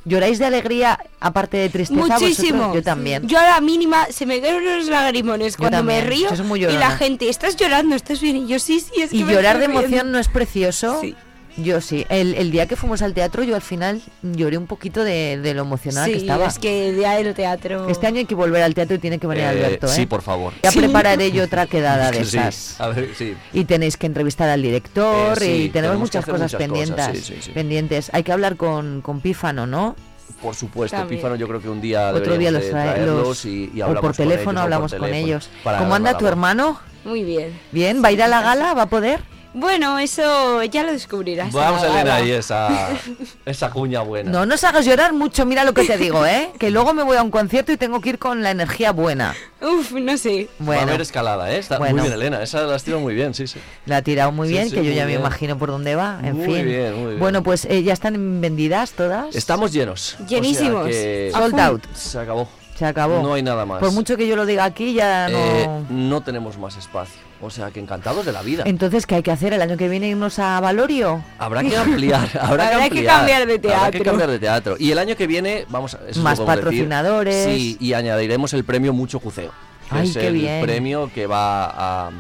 [0.09, 2.01] ¿Lloráis de alegría aparte de tristeza?
[2.19, 2.59] Muchísimo.
[2.59, 2.75] vosotros?
[2.77, 3.29] Yo también.
[3.29, 6.73] Yo a la mínima se me caen unos lagrimones cuando me río soy muy y
[6.73, 7.95] la gente, ¿estás llorando?
[7.95, 8.37] ¿Estás bien?
[8.37, 9.81] Y yo sí, sí, es que Y llorar de estoy riendo".
[9.81, 11.01] emoción no es precioso.
[11.01, 11.15] Sí.
[11.59, 12.07] Yo sí.
[12.09, 15.55] El, el día que fuimos al teatro, yo al final lloré un poquito de, de
[15.55, 16.47] lo emocionada Sí, que estaba.
[16.47, 17.89] es que el día del teatro...
[17.89, 19.91] Este año hay que volver al teatro y tiene que venir Eh, Alberto, ¿eh?
[19.91, 20.53] Sí, por favor.
[20.63, 20.79] Ya Sí.
[20.79, 22.37] prepararé yo otra quedada de sí.
[22.39, 22.81] esas.
[22.81, 23.35] A ver, sí.
[23.53, 27.07] Y tenéis que entrevistar al director Eh, sí, y tenemos muchas cosas muchas pendientes.
[27.07, 27.51] cosas, sí, sí, sí.
[27.51, 28.11] Pendientes.
[28.13, 29.97] Hay que hablar con, con Pífano, ¿no?
[30.41, 31.19] Por supuesto, También.
[31.19, 34.01] Pífano yo creo que un día Otro día los, traerlos los- y, y o hablamos
[34.01, 35.51] por con teléfono ellos, o por hablamos con ellos.
[35.65, 36.79] ¿Cómo anda tu hermano?
[37.05, 37.59] Muy bien.
[37.73, 38.75] Bien, ¿va a ir a la gala?
[38.75, 39.21] ¿Va a poder?
[39.59, 41.53] Bueno, eso ya lo descubrirás.
[41.53, 42.89] Vamos a leer ahí esa,
[43.45, 44.31] esa cuña buena.
[44.31, 46.51] No nos hagas llorar mucho, mira lo que te digo, ¿eh?
[46.59, 49.35] Que luego me voy a un concierto y tengo que ir con la energía buena.
[49.61, 50.49] Uf, no sé.
[50.61, 51.59] Va a Bueno, haber escalada, ¿eh?
[51.59, 51.95] Está Bueno.
[51.95, 52.43] muy bien, Elena.
[52.43, 53.59] Esa la has tirado muy bien, sí, sí.
[53.87, 56.21] la ha tirado muy Sí, bien, sí, que yo ya me imagino por dónde va,
[56.23, 56.65] en Muy fin.
[56.65, 57.19] bien, muy bien.
[57.19, 59.35] Bueno, pues eh, ya están vendidas todas.
[59.35, 60.15] Estamos llenos.
[60.15, 60.87] O sea Llenísimos.
[60.87, 61.83] que Sold out.
[61.95, 62.49] Se acabó.
[62.79, 63.21] Se acabó.
[63.23, 63.81] No hay nada más.
[63.81, 65.37] Por mucho que yo lo diga aquí, ya no...
[65.37, 67.21] Eh, no tenemos más espacio.
[67.41, 68.63] O sea que encantados de la vida.
[68.67, 69.53] Entonces, ¿qué hay que hacer?
[69.53, 71.25] ¿El año que viene irnos a Valorio?
[71.41, 74.05] Habrá que ampliar, habrá, Habrá que, que ampliar, cambiar de Habrá que teatro.
[74.05, 74.77] cambiar de teatro.
[74.79, 75.99] Y el año que viene, vamos a...
[76.21, 76.47] Más decir.
[76.47, 77.47] patrocinadores.
[77.47, 79.51] Sí, y añadiremos el premio Mucho Cuceo.
[79.91, 80.63] Que Ay, es qué el bien.
[80.63, 82.11] premio que va a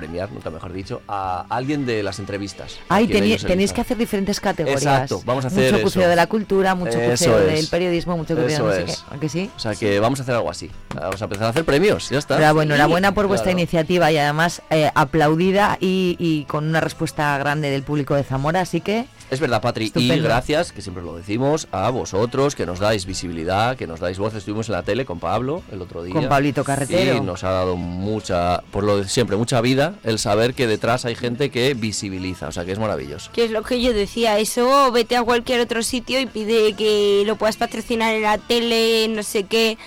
[0.00, 2.78] premiar, nunca mejor dicho, a alguien de las entrevistas.
[2.88, 4.82] Ay, tenéis que hacer diferentes categorías.
[4.82, 6.00] Exacto, vamos a hacer Mucho eso.
[6.08, 7.52] de la cultura, mucho Eso es.
[7.54, 9.14] del periodismo, mucho cuseo de no sé qué.
[9.16, 9.50] ¿A que sí?
[9.54, 10.70] O sea que vamos a hacer algo así.
[10.94, 12.36] Vamos a empezar a hacer premios, ya está.
[12.36, 13.58] Bravo, enhorabuena por vuestra Claro.
[13.60, 18.60] iniciativa y además eh, aplaudida y, y con una respuesta grande del público de Zamora,
[18.60, 19.92] así que Es verdad, Patri.
[19.94, 24.18] Y gracias, que siempre lo decimos, a vosotros, que nos dais visibilidad, que nos dais
[24.18, 24.34] voz.
[24.34, 26.14] Estuvimos en la tele con Pablo el otro día.
[26.14, 27.16] Con Pablito Carretero.
[27.16, 31.04] Y nos ha dado mucha, por lo de siempre, mucha vida el saber que detrás
[31.04, 32.48] hay gente que visibiliza.
[32.48, 33.30] O sea, que es maravilloso.
[33.32, 37.22] Que es lo que yo decía, eso vete a cualquier otro sitio y pide que
[37.24, 39.78] lo puedas patrocinar en la tele, no sé qué.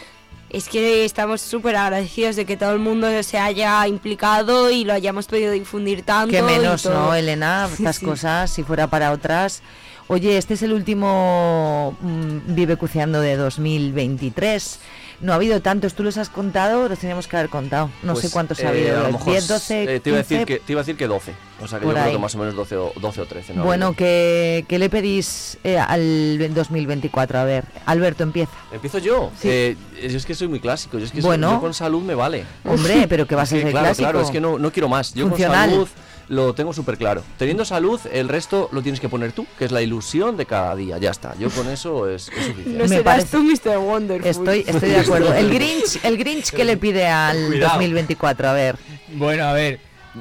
[0.53, 4.93] Es que estamos súper agradecidos de que todo el mundo se haya implicado y lo
[4.93, 6.31] hayamos podido difundir tanto.
[6.31, 6.85] Que menos.
[6.85, 7.67] ¿no, Elena?
[7.73, 8.05] Estas sí.
[8.05, 9.63] cosas, si fuera para otras.
[10.07, 14.79] Oye, este es el último mm, Vive Cuceando de 2023.
[15.23, 17.89] No ha habido tantos, tú los has contado, los teníamos que haber contado.
[18.03, 20.17] No Pues, sé cuántos eh, ha habido, a lo mejor 10, 12, eh, te, iba
[20.17, 20.45] a decir 15.
[20.45, 21.33] que, te iba a decir que 12.
[21.61, 22.11] O sea que yo creo ahí.
[22.11, 23.53] que más o menos 12 o, 12 o 13.
[23.53, 23.63] ¿no?
[23.63, 23.93] Bueno.
[23.95, 27.39] ¿qué, qué le pedís eh, al 2024?
[27.39, 28.51] A ver, Alberto, empieza.
[28.73, 29.31] ¿Empiezo yo?
[29.39, 29.47] Sí.
[29.49, 29.77] Eh,
[30.09, 30.99] yo es que soy muy clásico.
[30.99, 31.53] Yo es que soy- Bueno.
[31.53, 32.43] yo con salud me vale.
[32.65, 34.09] Hombre, pero que va a ser claro, clásico.
[34.09, 35.13] Claro, es que no, no quiero más.
[35.13, 35.69] Yo Funcional.
[35.69, 35.87] con salud
[36.33, 37.23] lo tengo súper claro.
[37.37, 40.75] Teniendo salud, el resto lo tienes que poner tú, que es la ilusión de cada
[40.75, 40.97] día.
[40.97, 41.35] Ya está.
[41.37, 42.79] Yo con eso es, es suficiente.
[42.79, 43.77] No serás tú, Mr.
[43.77, 44.29] Wonderful.
[44.29, 45.33] Estoy, estoy de acuerdo.
[45.33, 47.73] El Grinch, el Grinch ¿qué le pide al Cuidado.
[47.73, 48.49] 2024?
[48.49, 48.75] A ver.
[49.15, 49.79] Bueno, a ver,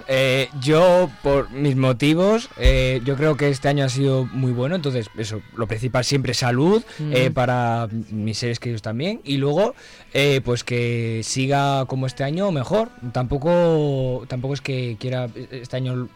[0.09, 4.75] eh, yo por mis motivos, eh, yo creo que este año ha sido muy bueno,
[4.77, 7.13] entonces eso, lo principal siempre salud Mm.
[7.15, 9.75] eh, para mis seres queridos también y luego
[10.15, 12.89] eh, pues que siga como este año o mejor.
[13.13, 16.09] Tampoco, tampoco es que quiera este año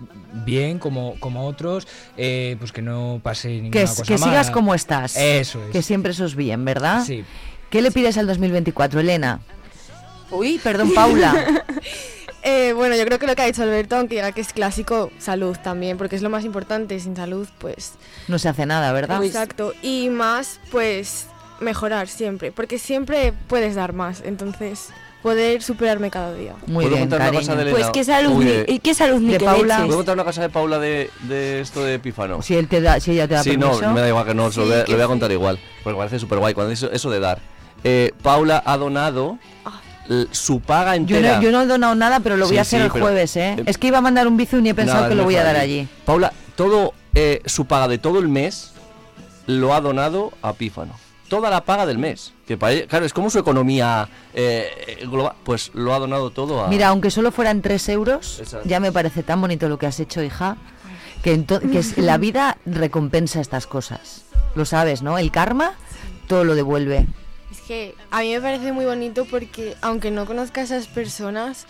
[0.45, 1.87] bien como, como otros,
[2.17, 5.17] eh, pues que no pase ninguna Que, cosa que sigas como estás.
[5.17, 5.71] Eso es.
[5.71, 7.05] Que siempre sos bien, ¿verdad?
[7.05, 7.25] Sí.
[7.71, 9.41] ¿Qué le pides al 2024, Elena?
[10.31, 11.65] Uy, perdón, Paula.
[12.43, 15.11] Eh, bueno, yo creo que lo que ha dicho Alberto, aunque diga que es clásico,
[15.19, 16.99] salud también, porque es lo más importante.
[17.01, 17.95] Sin salud, pues.
[18.29, 19.23] No se hace nada, ¿verdad?
[19.25, 19.73] Exacto.
[19.83, 21.27] Y más, pues,
[21.61, 24.23] mejorar siempre, porque siempre puedes dar más.
[24.25, 24.91] Entonces,
[25.23, 26.55] poder superarme cada día.
[26.67, 27.77] Muy ¿Puedo bien, contar una cosa de Elena?
[27.79, 29.79] Pues qué salud, Uy, ni- qué salud ni de que Paula.
[29.85, 32.43] ¿Puedo contar una cosa de Paula de, de esto de Pífano?
[32.43, 33.83] Si él te da, si ella te da Sí, permiso.
[33.83, 35.09] no, me da igual que no, lo voy a, que lo voy a sí.
[35.09, 35.59] contar igual.
[35.83, 36.55] Porque me parece súper guay.
[36.55, 37.41] Cuando eso, eso de dar.
[37.83, 39.75] Eh, Paula ha donado l-
[40.31, 41.37] su paga Yo entera.
[41.37, 43.05] no, yo no he donado nada, pero lo voy Sí, a hacer sí, el pero-
[43.05, 43.57] jueves, ¿eh?
[43.59, 45.27] eh, Es que iba a mandar un bizu y he pensado Nada, que lo no
[45.27, 45.89] voy a dar allí.
[46.05, 48.73] Paula, todo eh, su paga de todo el mes
[49.47, 50.93] lo ha donado a Pífano.
[51.29, 52.33] Toda la paga del mes.
[52.47, 55.33] Que para ella- claro, es como su economía eh, global.
[55.43, 56.69] Pues lo ha donado todo a.
[56.69, 58.69] Mira, aunque solo fueran 3 euros, Exacto.
[58.69, 60.57] ya me parece tan bonito lo que has hecho, hija,
[61.25, 64.23] que, que es- la vida recompensa estas cosas.
[64.55, 65.19] Lo sabes, ¿no?
[65.19, 65.73] El karma
[66.29, 67.07] todo lo devuelve.
[67.67, 71.67] Que a mí me parece muy bonito porque, aunque no conozca a esas personas,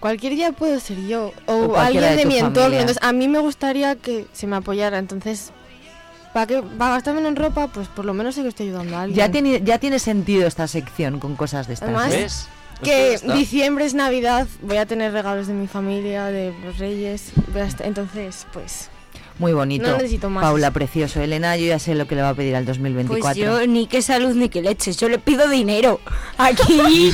[0.00, 2.76] cualquier día puedo ser yo o, alguien de mi entorno.
[2.78, 4.98] Entonces, a mí me gustaría que se me apoyara.
[4.98, 5.52] Entonces,
[6.32, 6.62] ¿para qué?
[6.62, 7.68] ¿Para gastarme en ropa?
[7.68, 9.16] Pues por lo menos sé que estoy ayudando a alguien.
[9.18, 11.88] Ya tiene, ya tiene sentido esta sección con cosas de estas.
[11.88, 12.22] Además, ¿eh?
[12.22, 12.48] ¿Ves?
[12.82, 13.34] que ya está.
[13.34, 17.32] diciembre es Navidad, voy a tener regalos de mi familia, de los reyes.
[17.52, 18.88] voy a estar- Entonces, pues.
[19.38, 19.86] Muy bonito.
[19.86, 20.42] No necesito más.
[20.42, 21.20] Paula, precioso.
[21.20, 23.22] Elena, yo ya sé lo que le va a pedir al 2024.
[23.22, 26.00] Pues yo ni qué salud ni qué leches, yo le pido dinero.
[26.38, 27.12] Aquí.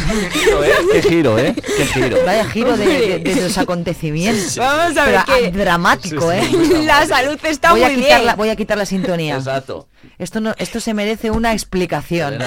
[0.92, 1.54] Qué giro, ¿eh?
[1.76, 2.22] Qué giro, ¿eh?
[2.24, 4.56] Vaya giro de, de- de los acontecimientos.
[4.56, 6.42] Vamos a ver Pero, que ah, dramático, ¿eh?
[6.84, 8.26] la salud está voy a muy quitar bien.
[8.26, 9.36] La, voy a quitar la sintonía.
[9.36, 9.88] Exacto.
[10.18, 12.38] Esto, no, esto se merece una explicación.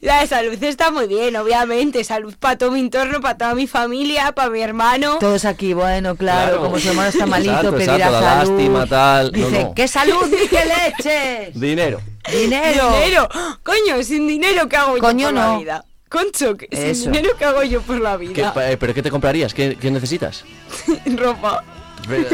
[0.00, 2.02] La salud está muy bien, obviamente.
[2.04, 5.18] Salud para todo mi entorno, para toda mi familia, para mi hermano.
[5.20, 6.62] Todos aquí, bueno, claro, Claro.
[6.62, 8.50] como su hermano está malito, Exacto, pedirá exacto, la salud.
[8.56, 9.19] lástima, tal.
[9.24, 9.74] Dice, no.
[9.74, 11.60] ¿qué salud ni qué leches?
[11.60, 12.00] Dinero.
[12.30, 12.92] Dinero.
[12.92, 13.28] Dinero.
[13.62, 15.52] Coño, sin dinero, ¿qué hago Coño, yo por no.
[15.52, 15.84] la vida?
[16.08, 17.04] Concho, sin Eso.
[17.10, 18.52] dinero, ¿qué hago yo por la ¿Qué- vida?
[18.68, 19.54] eh, ¿Pero qué te comprarías?
[19.54, 20.44] ¿Qué, qué necesitas?
[21.06, 21.62] Ropa.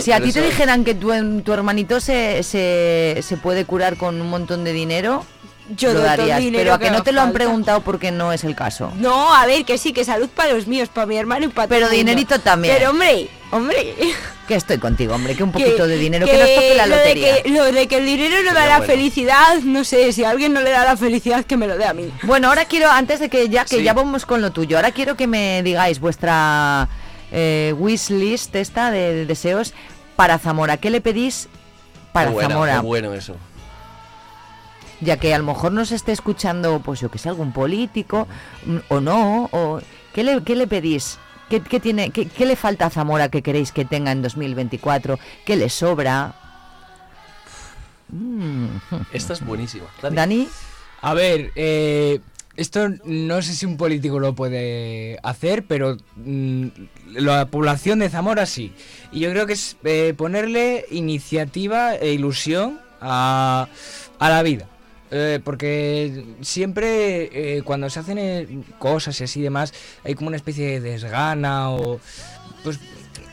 [0.00, 1.10] Si a ti te dijeran que tu,
[1.42, 5.26] tu hermanito se, se, se puede curar con un montón de dinero,
[5.76, 6.40] Yo lo darías.
[6.52, 7.38] Pero a que que no te lo han falta.
[7.38, 8.92] preguntado porque no es el caso.
[8.96, 11.66] No, a ver, que sí, que salud para los míos, para mi hermano y para
[11.68, 12.10] Pero todo el mundo.
[12.10, 12.74] dinerito también.
[12.78, 13.94] Pero hombre, hombre.
[14.46, 17.00] Que estoy contigo, hombre, que un poquito de dinero, que, nos toque la lo de
[17.02, 17.42] lotería.
[17.42, 20.52] que- Lo de, que, el dinero no da la felicidad, no sé, si a alguien
[20.52, 22.12] no le da la felicidad, que me lo dé a mí.
[22.22, 23.82] Bueno, ahora quiero, antes de que ya que Sí.
[23.82, 26.88] ya vamos con lo tuyo, ahora quiero que me digáis vuestra
[27.32, 29.74] eh, wish list esta de, de deseos
[30.14, 30.76] para Zamora.
[30.76, 31.48] ¿Qué le pedís
[32.12, 32.80] para buena, Zamora?
[32.82, 33.34] Bueno eso.
[35.00, 38.26] Ya que a lo mejor nos esté escuchando, pues yo que sé, algún político
[38.64, 39.80] mm, o no, o
[40.14, 41.18] ¿qué le, qué le pedís?
[41.50, 45.18] ¿Qué, qué tiene, qué, qué le falta a Zamora que queréis que tenga en 2024?
[45.44, 46.34] ¿Qué le sobra?
[48.08, 48.66] Mm.
[49.12, 49.86] Esta es buenísima.
[50.02, 50.16] Dani.
[50.16, 50.48] Dani,
[51.02, 52.20] A ver, eh,
[52.56, 56.66] esto no sé si un político lo puede hacer, pero mm,
[57.12, 58.72] la población de Zamora sí.
[59.12, 63.68] Y yo creo que es eh, ponerle iniciativa e ilusión a,
[64.18, 64.68] a la vida.
[65.10, 68.48] Eh, porque siempre eh, cuando se hacen eh,
[68.78, 69.72] cosas y así demás,
[70.04, 72.00] hay como una especie de desgana o...
[72.64, 72.80] Pues,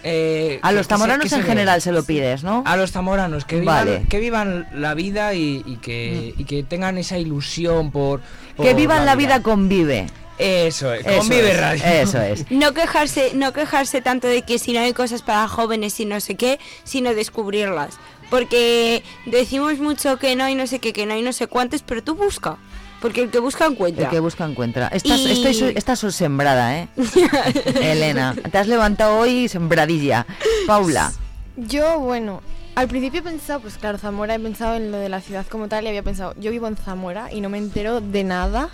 [0.06, 2.64] eh, a los zamoranos en general se lo pides, ¿no?
[2.66, 4.06] A los zamoranos, que vivan, Vale.
[4.10, 8.20] que vivan la vida y, y que, y que tengan esa ilusión por...
[8.56, 10.08] por Que vivan la vida con Vive.
[10.38, 11.84] Eso es, Eso con Vive es, Radio.
[11.86, 12.46] Eso es.
[12.52, 16.20] No quejarse, no quejarse tanto de que si no hay cosas para jóvenes y no
[16.20, 17.98] sé qué, sino descubrirlas.
[18.34, 21.84] Porque decimos mucho que no hay no sé qué, que no hay no sé cuántos,
[21.84, 22.58] pero tú busca.
[23.00, 24.06] Porque el que busca encuentra.
[24.06, 24.88] El que busca encuentra.
[24.88, 26.88] Estás, Y- estoy so- estás so- sembrada, ¿eh?
[27.80, 30.26] Elena, te has levantado hoy sembradilla.
[30.66, 31.14] Paula,
[31.58, 32.42] Yo, bueno,
[32.74, 35.68] al principio he pensado, pues claro, Zamora he pensado en lo de la ciudad como
[35.68, 38.70] tal y había pensado, yo vivo en Zamora y no me entero de nada.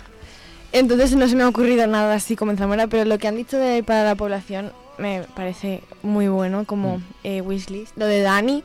[0.72, 3.36] Entonces no se me ha ocurrido nada así como en Zamora, pero lo que han
[3.36, 7.96] dicho de para la población me parece muy bueno, como eh, wishlist.
[7.98, 8.62] Lo de Dani,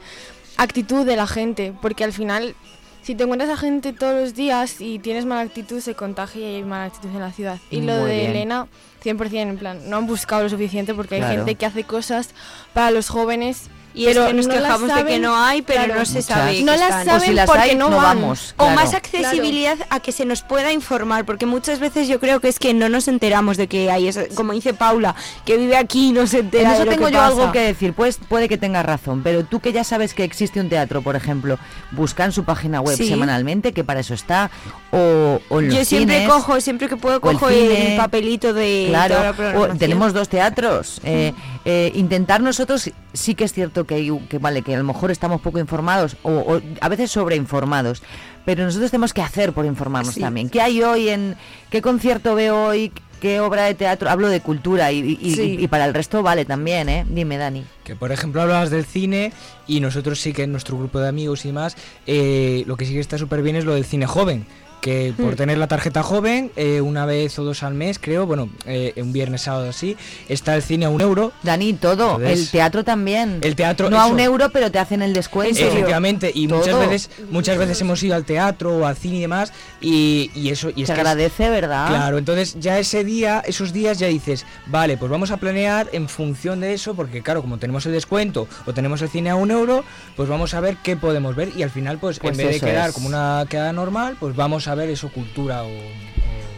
[0.58, 2.56] actitud de la gente, porque al final,
[3.01, 6.56] si te encuentras a gente todos los días y tienes mala actitud, se contagia y
[6.56, 7.60] hay mala actitud en la ciudad.
[7.70, 8.32] Y lo de bien.
[8.32, 8.68] Elena,
[9.03, 11.32] 100%, en plan, no han buscado lo suficiente porque Claro.
[11.32, 12.30] hay gente que hace cosas
[12.74, 13.70] para los jóvenes.
[13.96, 16.00] Y es pero que nos no las quejamos de que saben, no hay, pero claro.
[16.02, 16.62] no se sabe.
[16.64, 17.06] No que las están.
[17.06, 18.02] saben O si las porque hay, no, van.
[18.22, 18.76] vamos, O claro.
[18.76, 22.60] más accesibilidad a que se nos pueda informar, porque muchas veces yo creo que es
[22.60, 25.16] que no nos enteramos de que hay, eso, como dice Paula,
[25.46, 27.28] que vive aquí y no se en entera eso de lo tengo que yo pasa.
[27.41, 27.93] algo que decir.
[27.93, 31.16] Pues puede que tengas razón, pero tú que ya sabes que existe un teatro, por
[31.16, 31.58] ejemplo,
[31.91, 33.08] busca en su página web Sí.
[33.08, 34.52] semanalmente, que para eso está,
[34.91, 37.96] o, o en los Yo siempre cines, cojo, siempre que puedo o el cojo el,
[37.98, 41.00] papelito de Claro, toda la o tenemos dos teatros.
[41.04, 41.34] eh,
[41.66, 45.11] eh, intentar nosotros, sí que es cierto que, hay, que vale, que a lo mejor
[45.11, 48.03] estamos poco informados o, o a veces sobreinformados,
[48.45, 50.22] pero nosotros tenemos que hacer por informarnos Sí.
[50.22, 50.49] también.
[50.49, 51.36] ¿Qué hay hoy en
[51.72, 52.91] qué concierto veo hoy?
[53.20, 54.09] ¿Qué obra de teatro?
[54.09, 55.57] Hablo de cultura y, y- y- Sí.
[55.59, 57.05] y para el resto vale también, ¿eh?
[57.09, 57.66] Dime, Dani.
[57.84, 59.32] Que por ejemplo hablabas del cine
[59.68, 62.93] y nosotros sí que en nuestro grupo de amigos y demás, eh, lo que sí
[62.93, 64.45] que está súper bien es lo del cine joven.
[64.86, 65.36] Que por Hmm.
[65.36, 69.12] tener la tarjeta joven, eh, una vez o dos al mes, creo, bueno, eh, un
[69.14, 69.98] viernes, sábado así,
[70.30, 71.32] está el cine a un euro.
[71.42, 72.20] Dani, todo.
[72.22, 73.40] El teatro también.
[73.42, 73.90] El teatro.
[73.90, 75.60] no a un euro, pero te hacen el descuento.
[75.60, 79.54] Efectivamente, y muchas veces, muchas veces hemos ido al teatro o al cine y demás,
[79.82, 81.88] y, y eso y es que es- agradece, ¿verdad?
[81.88, 86.08] Claro, entonces ya ese día, esos días ya dices, vale, pues vamos a planear en
[86.08, 89.50] función de eso, porque claro, como tenemos el descuento o tenemos el cine a un
[89.50, 89.84] euro,
[90.16, 92.68] pues vamos a ver qué podemos ver y al final, pues, Pues en vez de
[92.68, 92.94] quedar es.
[92.94, 95.69] como una quedada normal, pues vamos a ver eso, cultura o...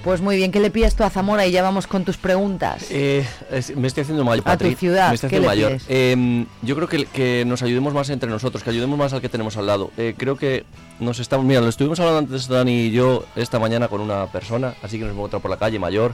[0.03, 1.45] Pues muy bien, ¿qué le pides tú a Zamora?
[1.47, 2.85] Y ya vamos con tus preguntas.
[2.91, 4.47] Eh, es- me estoy haciendo mayor.
[4.47, 5.71] A tu ciudad, Me estoy ¿qué haciendo le mayor.
[5.71, 5.85] pides?
[5.89, 9.27] Eh, yo creo que, que nos ayudemos más entre nosotros, que ayudemos más al que
[9.27, 9.91] tenemos al lado.
[9.97, 10.63] Eh, creo que
[10.99, 11.45] nos estamos.
[11.45, 15.03] Mira, lo estuvimos hablando antes Dani y yo esta mañana con una persona, así que
[15.03, 16.13] nos hemos encontrado por la calle mayor.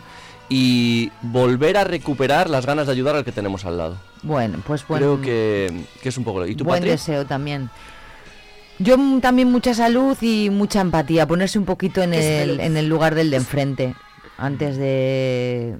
[0.49, 3.97] Y volver a recuperar las ganas de ayudar al que tenemos al lado.
[4.23, 6.39] Bueno, pues buen, Creo que, que es un poco.
[6.39, 6.89] lo- ¿Y tú, buen Patri?
[6.91, 7.69] deseo también.
[8.83, 12.77] Yo mm, también mucha salud y mucha empatía, ponerse un poquito en ¿Qué el, en
[12.77, 13.95] el lugar del de enfrente,
[14.37, 15.77] antes de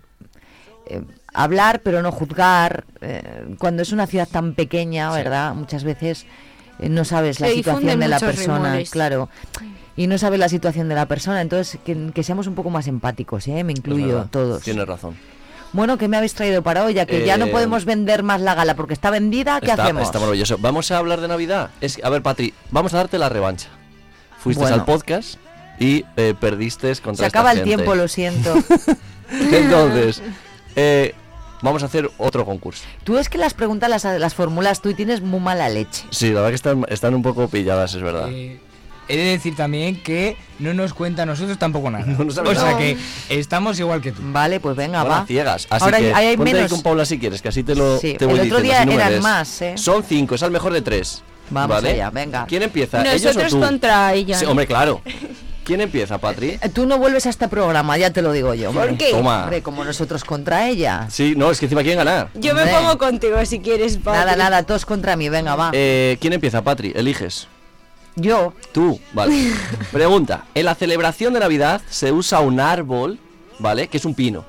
[0.87, 1.01] eh,
[1.33, 2.85] hablar pero no juzgar.
[3.01, 5.53] eh, cuando es una ciudad tan pequeña, ¿verdad?
[5.55, 6.25] Muchas veces
[6.79, 8.89] eh, no sabes la Se situación de la persona, rumores.
[8.91, 9.29] claro.
[9.95, 12.87] Y no sabes la situación de la persona, entonces que, que seamos un poco más
[12.87, 13.63] empáticos, ¿eh?
[13.63, 14.63] Me incluyo todos.
[14.63, 15.15] Tienes razón.
[15.73, 16.93] Bueno, ¿qué me habéis traído para hoy?
[16.93, 19.83] Ya que ya no Eh, podemos vender más la gala porque está vendida, ¿qué está,
[19.83, 20.03] hacemos?
[20.03, 20.57] está maravilloso.
[20.59, 21.71] Vamos a hablar de Navidad.
[21.81, 23.69] Es, que- a ver, Patri, vamos a darte la revancha.
[24.39, 24.75] Fuiste Bueno.
[24.75, 25.35] al podcast
[25.79, 27.75] y eh, perdiste contra Se esta acaba el gente.
[27.75, 28.53] tiempo, lo siento.
[29.31, 30.21] Entonces,
[30.75, 31.15] eh,
[31.61, 32.83] vamos a hacer otro concurso.
[33.03, 36.05] Tú es que las preguntas las, las formulas tú y tienes muy mala leche.
[36.11, 38.29] Sí, la verdad que están, están un poco pilladas, es verdad.
[38.31, 38.59] Eh,
[39.07, 42.05] he de decir también que no nos cuenta a nosotros tampoco nada.
[42.17, 42.77] No o sea nada.
[42.77, 42.97] que
[43.29, 44.21] estamos igual que tú.
[44.25, 45.25] Vale, pues venga, va.
[45.25, 45.67] ciegas.
[45.69, 46.71] Así Ahora que hay- hay ponte ahí menos.
[46.71, 48.97] con Paula si quieres, que así te lo Sí, te voy el otro diciendo, día
[48.97, 49.73] me eran más, ¿eh?
[49.77, 51.23] Son cinco, es al mejor de tres.
[51.49, 51.91] Vamos ¿vale?
[51.91, 52.45] allá, venga.
[52.47, 53.01] ¿Quién empieza?
[53.01, 53.59] ¿Ellos o Nosotros tú?
[53.59, 54.37] contra ella.
[54.39, 55.01] Sí, hombre, claro.
[55.65, 56.57] ¿Quién empieza, Patri?
[56.61, 58.71] Eh, Tú no vuelves a este programa, ya te lo digo yo.
[58.71, 59.11] ¿Por qué?
[59.11, 59.43] Toma.
[59.43, 61.07] Hombre, como nosotros contra ella.
[61.09, 62.29] Sí, no, es que encima quieren ganar.
[62.33, 62.75] Yo me Hombre.
[62.77, 64.19] pongo contigo si quieres, Patri.
[64.19, 65.69] Nada, nada, todos contra mí, venga, va.
[65.73, 66.91] Eh, ¿Quién empieza, Patri?
[66.95, 67.47] Eliges.
[68.15, 69.51] Yo, Tú, vale.
[69.91, 70.45] Pregunta.
[70.53, 73.19] En la celebración de Navidad se usa un árbol,
[73.59, 73.87] ¿vale?
[73.87, 74.45] Que es un pino.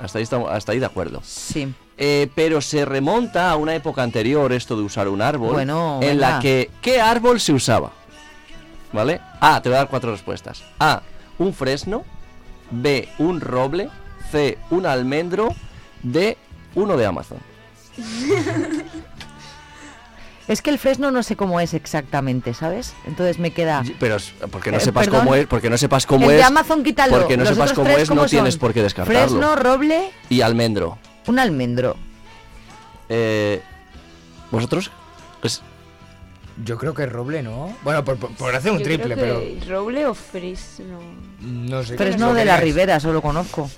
[0.00, 1.20] Hasta ahí, estamos, hasta ahí de acuerdo.
[1.24, 1.72] sí.
[1.98, 5.54] Eh, pero se remonta a una época anterior esto de usar un árbol.
[5.54, 6.70] Bueno, en la que.
[6.82, 7.90] ¿Qué árbol se usaba?
[8.92, 9.22] ¿Vale?
[9.40, 9.62] A.
[9.62, 10.62] Te voy a dar cuatro respuestas.
[10.78, 11.00] A.
[11.38, 12.04] Un fresno.
[12.70, 13.08] B.
[13.18, 13.88] Un roble.
[14.30, 14.58] C.
[14.68, 15.54] Un almendro.
[16.02, 16.36] D.
[16.74, 17.38] Uno de Amazon.
[20.48, 22.94] Es que el fresno no sé cómo es exactamente, ¿sabes?
[23.06, 23.82] Entonces me queda...
[23.98, 25.20] Pero es- porque no Eh, sepas perdón.
[25.24, 26.36] cómo es, porque no sepas cómo el es.
[26.38, 27.18] de Amazon quítalo.
[27.18, 29.20] Porque no Los sepas cómo es, no ¿cómo tienes por qué descartarlo.
[29.20, 30.98] Fresno, roble, Y almendro.
[31.26, 31.96] un almendro.
[33.08, 33.60] Eh,
[34.52, 34.90] ¿Vosotros?
[35.40, 35.62] Pues,
[36.64, 37.76] Yo creo que es roble, ¿no?
[37.82, 41.00] Bueno, por, por- por hacer un Yo triple, creo pero ¿Roble o fresno?
[41.40, 41.96] no sé.
[41.96, 42.56] Fresno de la.
[42.56, 43.68] Ribera, solo conozco.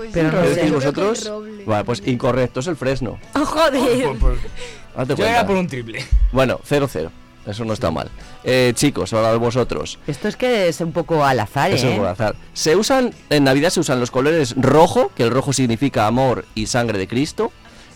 [0.00, 0.70] Pues Pero no ¿qué sé.
[0.70, 1.26] vosotros?
[1.28, 1.64] roble.
[1.66, 3.18] Vale, pues incorrecto, es el fresno.
[3.34, 4.04] ¡Oh, joder!
[4.18, 6.04] Por- por- Yo era por un triple.
[6.32, 7.10] Bueno, 0-0.
[7.46, 8.10] Eso no está mal.
[8.44, 9.98] Eh, chicos, ahora de vosotros.
[10.06, 11.96] Esto es que es un poco al azar, Eso es ¿eh?
[11.96, 12.34] por azar.
[12.52, 16.66] Se usan, en Navidad se usan los colores rojo, que el rojo significa amor y
[16.66, 17.50] sangre de Cristo,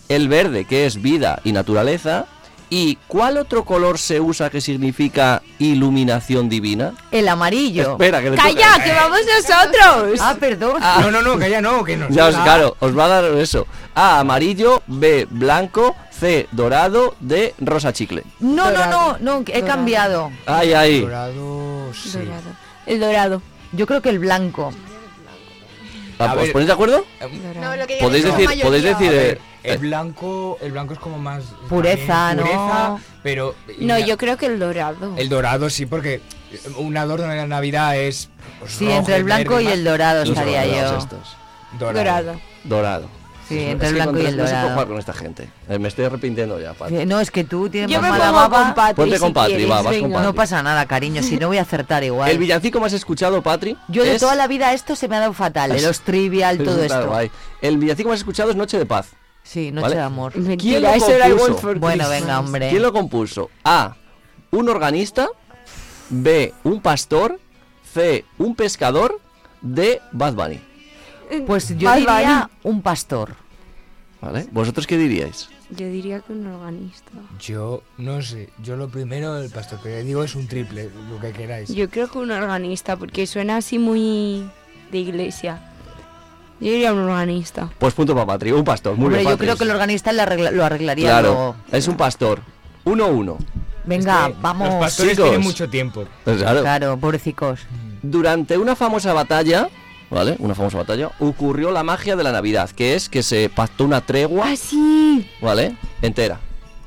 [0.09, 2.25] el verde, que es vida y naturaleza,
[2.69, 6.93] ¿Y cuál otro color se usa que significa iluminación divina?
[7.11, 7.91] El amarillo.
[7.91, 10.19] Espera, que le ¡Calla, que vamos nosotros!
[10.19, 10.81] Ah, perdón.
[11.01, 12.09] No, no, no, calla, no, que no.
[12.09, 13.67] Ya os, claro, os va a dar eso.
[13.93, 18.23] A, amarillo, B, blanco, C, dorado, D, rosa chicle.
[18.39, 19.67] No, no, no, no, he Dorado.
[19.67, 20.31] cambiado.
[20.47, 21.01] Ay, ay.
[21.01, 22.17] Dorado, sí.
[22.17, 22.41] Dorado.
[22.87, 23.41] El dorado.
[23.73, 24.73] Yo creo que el blanco.
[26.19, 26.51] Ah, ¿Os ver.
[26.53, 27.05] ponéis de acuerdo?
[27.61, 28.89] No, lo que Podéis decir, la podéis mayoría.
[28.97, 29.11] decir.
[29.11, 33.01] Eh, ver, el eh, blanco, el blanco es como más Pureza, también pureza, ¿no?
[33.23, 35.13] pero No, yo creo que el dorado.
[35.17, 36.21] el dorado sí, porque
[36.77, 39.83] un adorno de la Navidad es pues, Sí, rojo, entre el blanco y más- el
[39.83, 40.97] dorado estaría yo.
[40.97, 41.35] estos.
[41.79, 41.93] dorado.
[41.97, 42.41] Dorado.
[42.63, 43.09] Dorado.
[43.47, 44.69] Sí, Es entre el blanco y el no se puede dorado.
[44.71, 45.49] jugar con esta gente.
[45.69, 47.05] Eh, me estoy arrepintiendo ya, Patri.
[47.05, 48.63] No, es que tú tienes Yo más me mala pongo baba.
[48.65, 50.11] con Patri Ponte si con Patri, quieres, va, vas con.
[50.11, 50.25] Patri.
[50.25, 52.29] No pasa nada, cariño, si no voy a acertar igual.
[52.31, 53.77] El villancico más escuchado, Patri.
[53.87, 55.99] Yo de es- toda la vida esto se me ha dado fatal, de Es- los
[56.01, 57.07] trivial, todo esto.
[57.07, 57.29] guay.
[57.61, 59.09] El villancico más escuchado es Noche de Paz.
[59.43, 59.95] Sí, noche ¿Vale?
[59.97, 60.33] de amor.
[60.57, 61.79] ¿Quién lo compuso?
[61.79, 62.69] Bueno, venga, hombre.
[62.71, 63.51] ¿Quién lo compuso?
[63.63, 63.95] A.
[64.49, 65.27] Un organista.
[66.09, 66.51] B.
[66.63, 67.39] Un pastor.
[67.93, 68.25] C.
[68.39, 69.19] Un pescador.
[69.61, 70.01] D.
[70.11, 70.59] Bad Bunny.
[71.47, 73.35] Pues yo diría un pastor.
[74.21, 74.47] ¿Vale?
[74.51, 75.49] ¿Vosotros qué diríais?
[75.69, 77.11] Yo diría que un organista.
[77.39, 81.31] Yo no sé, yo lo primero el pastor, pero digo es un triple, lo que
[81.31, 81.69] queráis.
[81.69, 84.49] Yo creo que un organista, porque suena así muy
[84.91, 85.71] de iglesia.
[86.59, 87.69] Yo diría un organista.
[87.77, 88.51] Pues punto para Patri.
[88.51, 88.95] Un pastor.
[88.95, 89.45] Muy Hombre, bien, yo Patri.
[89.47, 91.27] creo que el organista arregla- lo arreglaría Claro.
[91.27, 91.55] luego.
[91.71, 92.39] Es un pastor.
[92.85, 93.37] 1-1.
[93.85, 94.69] Venga, Es que vamos.
[94.69, 95.25] Los pastores chicos.
[95.29, 96.05] tienen mucho tiempo.
[96.23, 96.61] Pues claro.
[96.61, 97.59] Claro, pobrecicos.
[98.01, 99.67] Durante una famosa batalla,
[100.09, 100.35] ¿vale?
[100.39, 104.01] Una famosa batalla, ocurrió la magia de la Navidad, que es que se pactó una
[104.01, 105.29] tregua, ¡Ah, sí!
[105.41, 105.77] ¿vale?
[106.01, 106.39] Entera.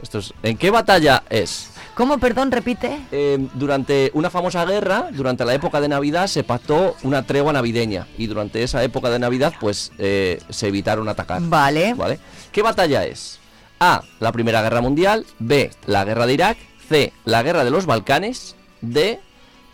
[0.02, 1.70] Esto es, ¿En qué batalla es?
[1.98, 2.96] ¿Cómo, perdón, repite?
[3.10, 8.06] Eh, durante una famosa guerra, durante la época de Navidad, se pactó una tregua navideña.
[8.16, 11.42] Y durante esa época de Navidad, pues eh, se evitaron atacar.
[11.42, 11.94] Vale.
[11.94, 12.20] ¿Vale?
[12.52, 13.40] ¿Qué batalla es?
[13.80, 14.02] A.
[14.20, 15.26] La Primera Guerra Mundial.
[15.40, 15.72] B.
[15.86, 16.58] La Guerra de Irak.
[16.88, 17.12] C.
[17.24, 18.54] La Guerra de los Balcanes.
[18.80, 19.18] D.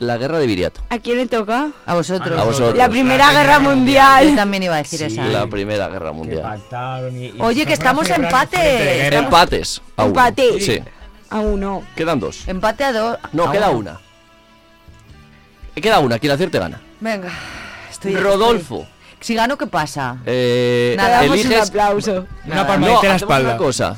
[0.01, 0.81] La Guerra de Viriato.
[0.91, 1.71] ¿A quién le toca?
[1.87, 2.39] A vosotros.
[2.39, 2.77] A vosotros.
[2.77, 4.35] La Primera Guerra Yo Mundial.
[4.35, 5.25] también iba a decir Sí, esa.
[5.27, 6.43] La Primera Guerra Mundial.
[6.43, 8.57] pactaron y- y Oye, que estamos empate.
[8.59, 9.19] guerra.
[9.19, 9.81] Empates.
[9.97, 10.09] A uno.
[10.11, 10.61] Empate.
[10.61, 10.81] Sí.
[11.31, 11.83] A uno.
[11.97, 12.47] Quedan dos.
[12.49, 13.19] Empate a dos.
[13.33, 14.01] No, a queda una.
[15.75, 16.19] Queda una.
[16.19, 16.81] Quien acierte gana.
[17.01, 17.31] Venga.
[17.91, 18.81] Estoy Rodolfo.
[18.81, 20.19] estoy- Si gano, ¿qué pasa?
[20.27, 21.69] Eh, Nada, damos un eliges...
[21.71, 22.27] aplauso.
[22.45, 22.67] Una Nada.
[22.67, 23.49] palmadita No, en la hacemos espalda.
[23.51, 23.97] una cosa.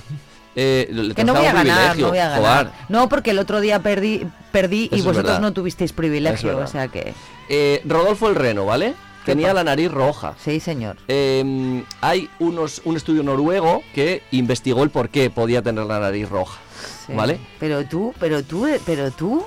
[0.59, 2.64] Eh, le Que no voy a ganar, privilegio, no voy a ganar.
[2.66, 2.72] Joder.
[2.88, 5.40] No, porque el otro día perdí, perdí y Eso vosotros verdad.
[5.40, 7.12] no tuvisteis privilegio, o sea que...
[7.50, 8.94] Eh, Rodolfo el Reno, ¿vale?
[9.24, 10.34] ¿Qué Tenía la nariz roja.
[10.42, 10.96] Sí, señor.
[11.09, 16.28] Eh, hay unos, un estudio noruego que investigó el por qué podía tener la nariz
[16.28, 16.59] roja.
[17.07, 17.12] Sí.
[17.12, 17.38] ¿Vale?
[17.61, 19.44] Pero tú, pero tú, pero tú,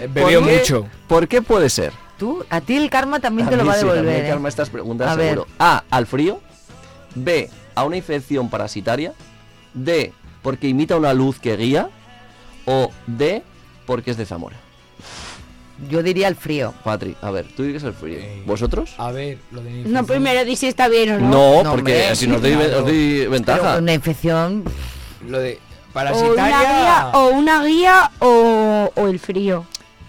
[0.00, 0.86] Eh, Bebió ¿Por qué- mucho.
[1.06, 1.92] ¿Por qué puede ser?
[2.18, 4.22] tú, a ti el karma también A te lo va a sí, devolver.
[4.22, 4.32] que ¿eh?
[4.32, 5.34] armar estas preguntas A ver.
[5.34, 5.46] seguro.
[5.58, 5.84] A.
[5.90, 6.40] Al frío.
[7.14, 7.50] B.
[7.74, 9.12] A una infección parasitaria.
[9.74, 10.12] D.
[10.42, 11.88] Porque imita una luz que guía.
[12.66, 13.42] O D.
[13.86, 14.56] Porque es de Zamora.
[15.90, 16.72] Yo diría el frío.
[16.84, 18.18] Patri, a ver, tú dices el frío.
[18.18, 18.94] Eh, ¿Vosotros?
[18.98, 21.28] A ver, lo de la No, primero di si está bien o no.
[21.28, 22.78] No, No, porque hombre, si nos doy, claro.
[22.78, 23.78] os doy Pero ventaja.
[23.78, 24.62] una infección...
[25.28, 26.58] Lo de O una parasitaria.
[26.60, 29.66] guía, o, una guía o, o el frío.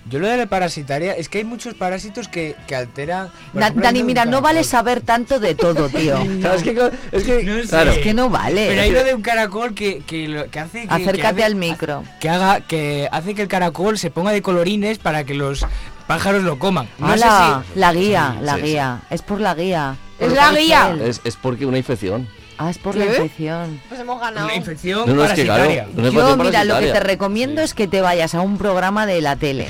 [0.10, 3.30] Yo lo de la parasitaria es que hay muchos parásitos que, que alteran.
[3.51, 6.18] por Na- ejemplo, Dani, mira, no vale saber tanto de todo, tío.
[6.22, 7.68] Es que, es que- No sé.
[7.70, 7.91] claro.
[7.91, 8.68] Es que no vale.
[8.68, 11.43] Pero hay lo de un caracol que, que, lo- que hace que, Acércate que hace-
[11.45, 12.04] al micro.
[12.20, 15.66] que haga que hace que el caracol se ponga de colorines para que los
[16.06, 16.89] pájaros lo coman.
[16.99, 18.68] No sé Hala, si- la guía, la sí, sí.
[18.68, 19.01] guía.
[19.10, 19.95] Es por la guía.
[20.20, 20.95] Es por la guía.
[21.01, 22.28] Es, es porque una infección.
[22.58, 23.82] Ah, es por la infección.
[23.89, 24.45] Pues hemos ganado.
[24.45, 25.66] una infección No, no, es que claro.
[25.95, 29.36] Yo, mira, lo que te recomiendo es que te vayas a un programa de la
[29.36, 29.68] tele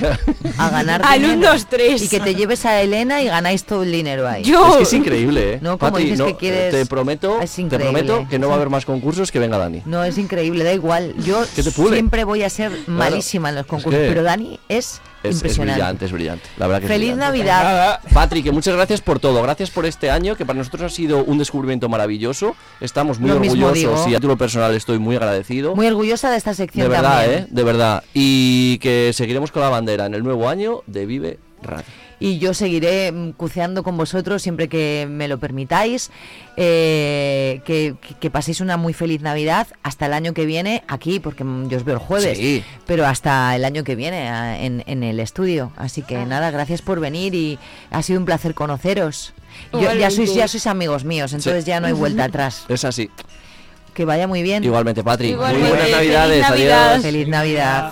[0.58, 1.40] a ganar Al dinero.
[1.40, 2.02] 1, 2, 3.
[2.04, 4.44] Y que te lleves a Elena y ganáis todo el dinero ahí.
[4.44, 4.68] Yo.
[4.72, 5.60] Es que es increíble, ¿eh?
[5.62, 8.04] No, como dices no, que quieres- Te prometo, es te increíble.
[8.04, 9.82] prometo que no va a haber más concursos que venga Dani.
[9.86, 11.14] No, es increíble, da igual.
[11.24, 16.06] Yo siempre voy a ser malísima en los concursos, que- pero Dani es, Es, brillante,
[16.06, 16.50] es brillante.
[16.58, 17.16] La verdad que Feliz.
[17.16, 17.64] Navidad.
[17.64, 18.02] Nada.
[18.14, 19.42] Patrick, muchas gracias por todo.
[19.42, 22.56] Gracias por este año, que para nosotros ha sido un descubrimiento maravilloso.
[22.82, 25.76] Estamos muy Lo orgullosos y a título personal estoy muy agradecido.
[25.76, 27.44] Muy orgullosa de esta sección de verdad, también.
[27.44, 27.48] ¿eh?
[27.50, 28.04] De verdad.
[28.14, 31.86] Y que seguiremos con la bandera en el nuevo año de Vive Radio.
[32.26, 36.10] Y yo seguiré mm, cuceando con vosotros siempre que me lo permitáis.
[36.56, 41.68] Eh, que, paséis una muy feliz Navidad hasta el año que viene aquí, porque mm,
[41.68, 42.38] yo os veo el jueves.
[42.38, 42.64] Sí.
[42.88, 45.74] Pero hasta el año que viene a- en, en el estudio.
[45.76, 47.60] Así que nada, gracias por venir y
[47.92, 49.34] ha sido un placer conoceros.
[49.74, 51.70] Yo- ya, sois, ya sois amigos míos, entonces Sí.
[51.72, 52.64] ya no hay vuelta atrás.
[52.70, 53.10] Es así.
[53.94, 54.64] Que vaya muy bien.
[54.64, 55.32] Igualmente, Patrick.
[55.32, 55.60] Igualmente.
[55.60, 56.42] Muy buenas Feliz Navidades.
[56.50, 56.90] Navidad.
[56.92, 57.04] Adiós.
[57.04, 57.92] Feliz Navidad.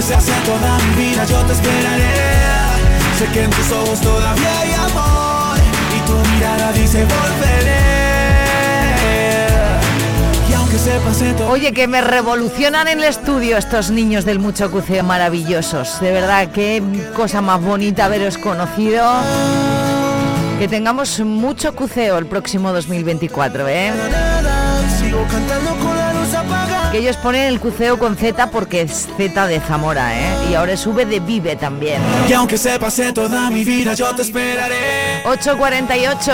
[0.00, 2.04] Se hace toda mi vida, yo te esperaré.
[3.18, 5.58] Sé que en tus ojos todavía hay amor
[5.94, 7.78] y tu mirada dice volveré.
[10.48, 11.50] Y aunque se pase todo.
[11.50, 16.00] Oye, que me revolucionan en el estudio estos niños del Mucho Cuceo maravillosos.
[16.00, 16.80] De verdad, qué
[17.14, 19.04] cosa más bonita haberos conocido.
[20.60, 23.92] Que tengamos mucho cuceo el próximo 2024, ¿eh?
[24.98, 26.07] Sigo cantando con la luz apagada.
[26.90, 30.50] Que ellos ponen el cuceo con Z porque es Z de Zamora, ¿eh?
[30.50, 32.00] Y ahora es V de Vive también.
[32.28, 35.22] Y aunque se pase toda mi vida, yo te esperaré.
[35.24, 36.32] 8.48.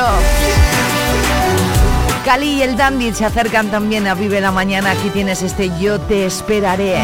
[2.25, 4.93] Cali y el Dandy se acercan también a Vive la Mañana.
[4.93, 7.03] Aquí tienes este Yo te esperaré.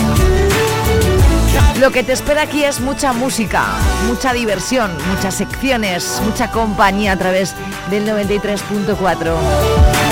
[1.81, 3.65] Lo que te espera aquí es mucha música,
[4.07, 7.55] mucha diversión, muchas secciones, mucha compañía a través
[7.91, 10.10] del 93.4.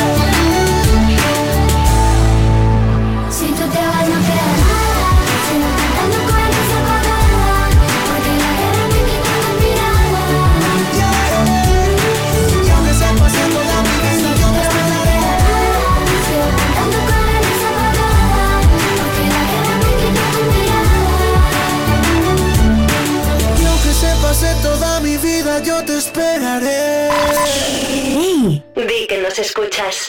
[29.08, 30.06] que nos escuchas.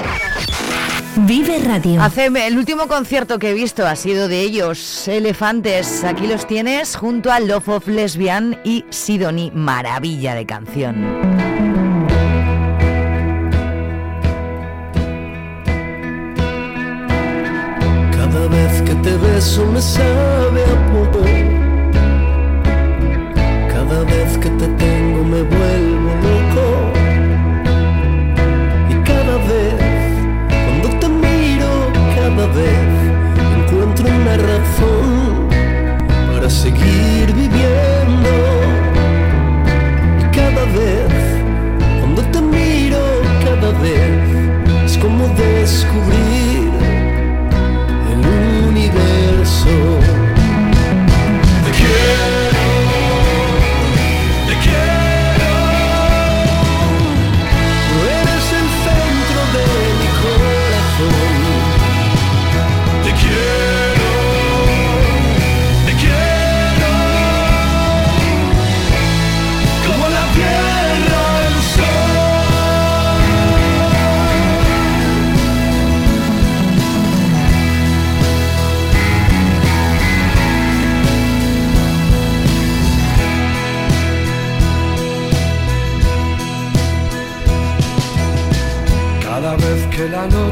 [1.16, 2.02] Vive Radio.
[2.02, 6.04] Hace el último concierto que he visto ha sido de ellos, Elefantes.
[6.04, 11.06] Aquí los tienes junto a Love of Lesbian y Sidonie, maravilla de canción.
[18.12, 20.89] Cada vez que te beso me sabe a
[46.00, 46.29] descubrir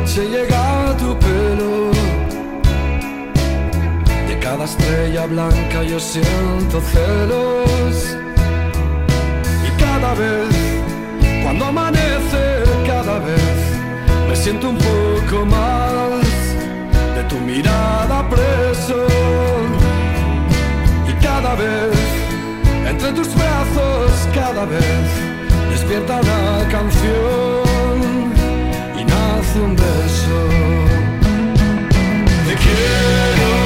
[0.08, 1.91] noche llega a tu pelo.
[4.28, 8.16] De cada estrella blanca yo siento celos.
[9.68, 10.49] Y cada vez,
[11.43, 13.58] cuando amanece, cada vez
[14.30, 16.26] me siento un poco más
[17.16, 19.05] de tu mirada preso.
[21.10, 21.97] Y cada vez,
[22.88, 25.08] entre tus brazos, cada vez
[25.70, 27.66] despierta una canción
[29.64, 30.38] un beso.
[32.47, 33.57] Te quiero.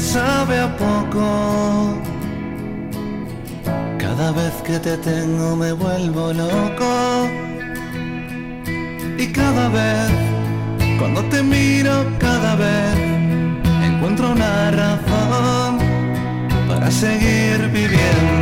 [0.00, 1.98] Sabe a poco.
[3.98, 7.28] Cada vez que te tengo me vuelvo loco.
[9.18, 10.10] Y cada vez,
[10.98, 12.94] cuando te miro, cada vez
[13.84, 15.78] encuentro una razón
[16.68, 18.35] para seguir viviendo.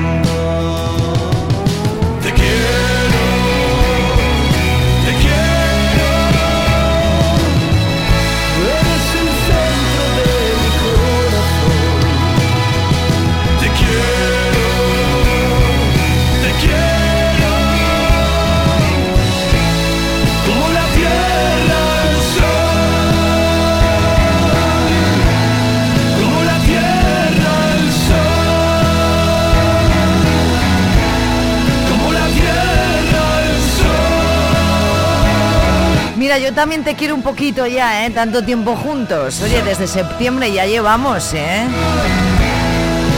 [36.34, 38.10] Mira, yo también te quiero un poquito ya, ¿eh?
[38.10, 39.40] Tanto tiempo juntos.
[39.40, 41.64] Oye, desde septiembre ya llevamos, ¿eh?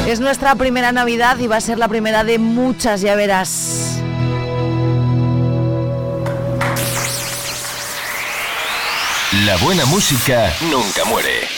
[0.07, 4.03] Es nuestra primera Navidad y va a ser la primera de muchas, ya verás.
[9.47, 11.49] La buena música nunca muere.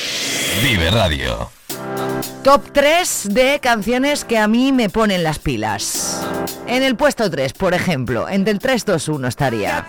[0.62, 1.50] Vive Radio.
[2.44, 6.24] Top 3 de canciones que a mí me ponen las pilas.
[6.68, 9.88] En el puesto 3, por ejemplo, entre el 3, 2, 1 estaría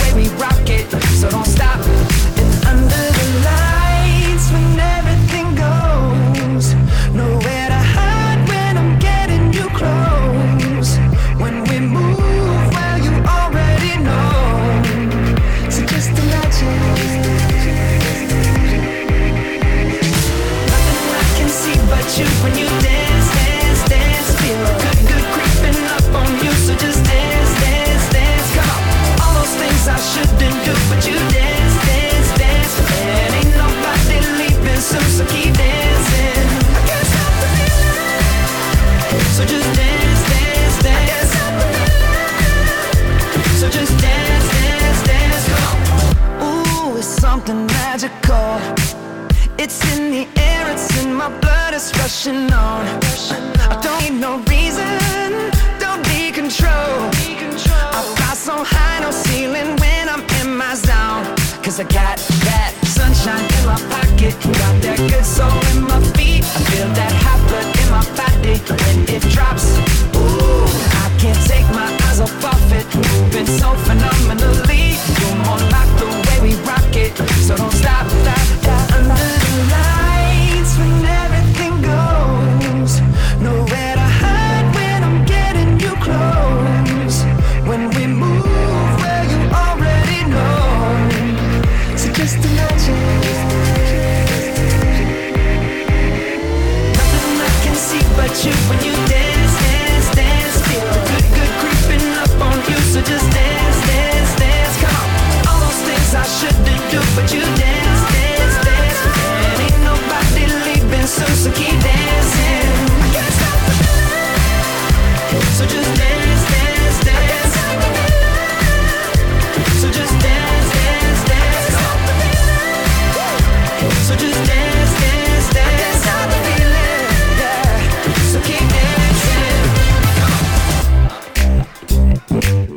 [0.15, 0.89] we rock it,
[1.19, 2.10] so don't stop.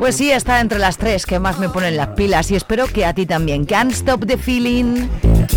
[0.05, 3.07] Pues sí, está entre las tres que más me ponen las pilas y espero que
[3.07, 3.64] a ti también.
[3.64, 5.09] Can't Stop the Feeling.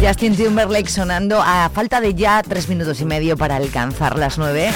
[0.01, 4.71] Justin Timberlake sonando a falta de ya tres minutos y medio para alcanzar las nueve.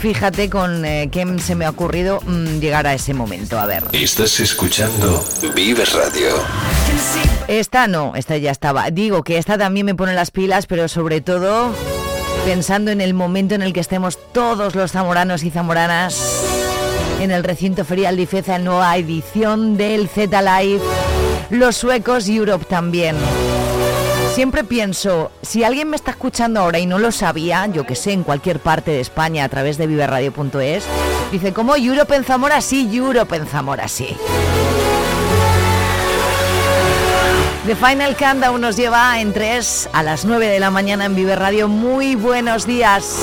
[0.00, 3.60] Fíjate con eh, qué se me ha ocurrido mm, llegar a ese momento.
[3.60, 3.84] A ver.
[3.92, 6.30] Estás escuchando Vive Radio.
[7.46, 8.90] Esta no, esta ya estaba.
[8.90, 11.72] Digo que esta también me pone las pilas, pero sobre todo
[12.44, 16.55] pensando en el momento en el que estemos todos los zamoranos y zamoranas
[17.20, 20.82] en el recinto ferial de Ifeza, nueva edición del Z Live,
[21.50, 23.16] los suecos Europe también.
[24.34, 28.12] Siempre pienso, si alguien me está escuchando ahora y no lo sabía, yo que sé,
[28.12, 30.84] en cualquier parte de España a través de viverradio.es,
[31.32, 32.60] dice, ¿cómo Europe en Zamora?
[32.60, 34.14] Sí, Europe en Zamora, sí.
[37.66, 41.34] The Final Countdown nos lleva en 3 a las 9 de la mañana en Vive
[41.34, 41.66] Radio.
[41.66, 43.18] Muy buenos días.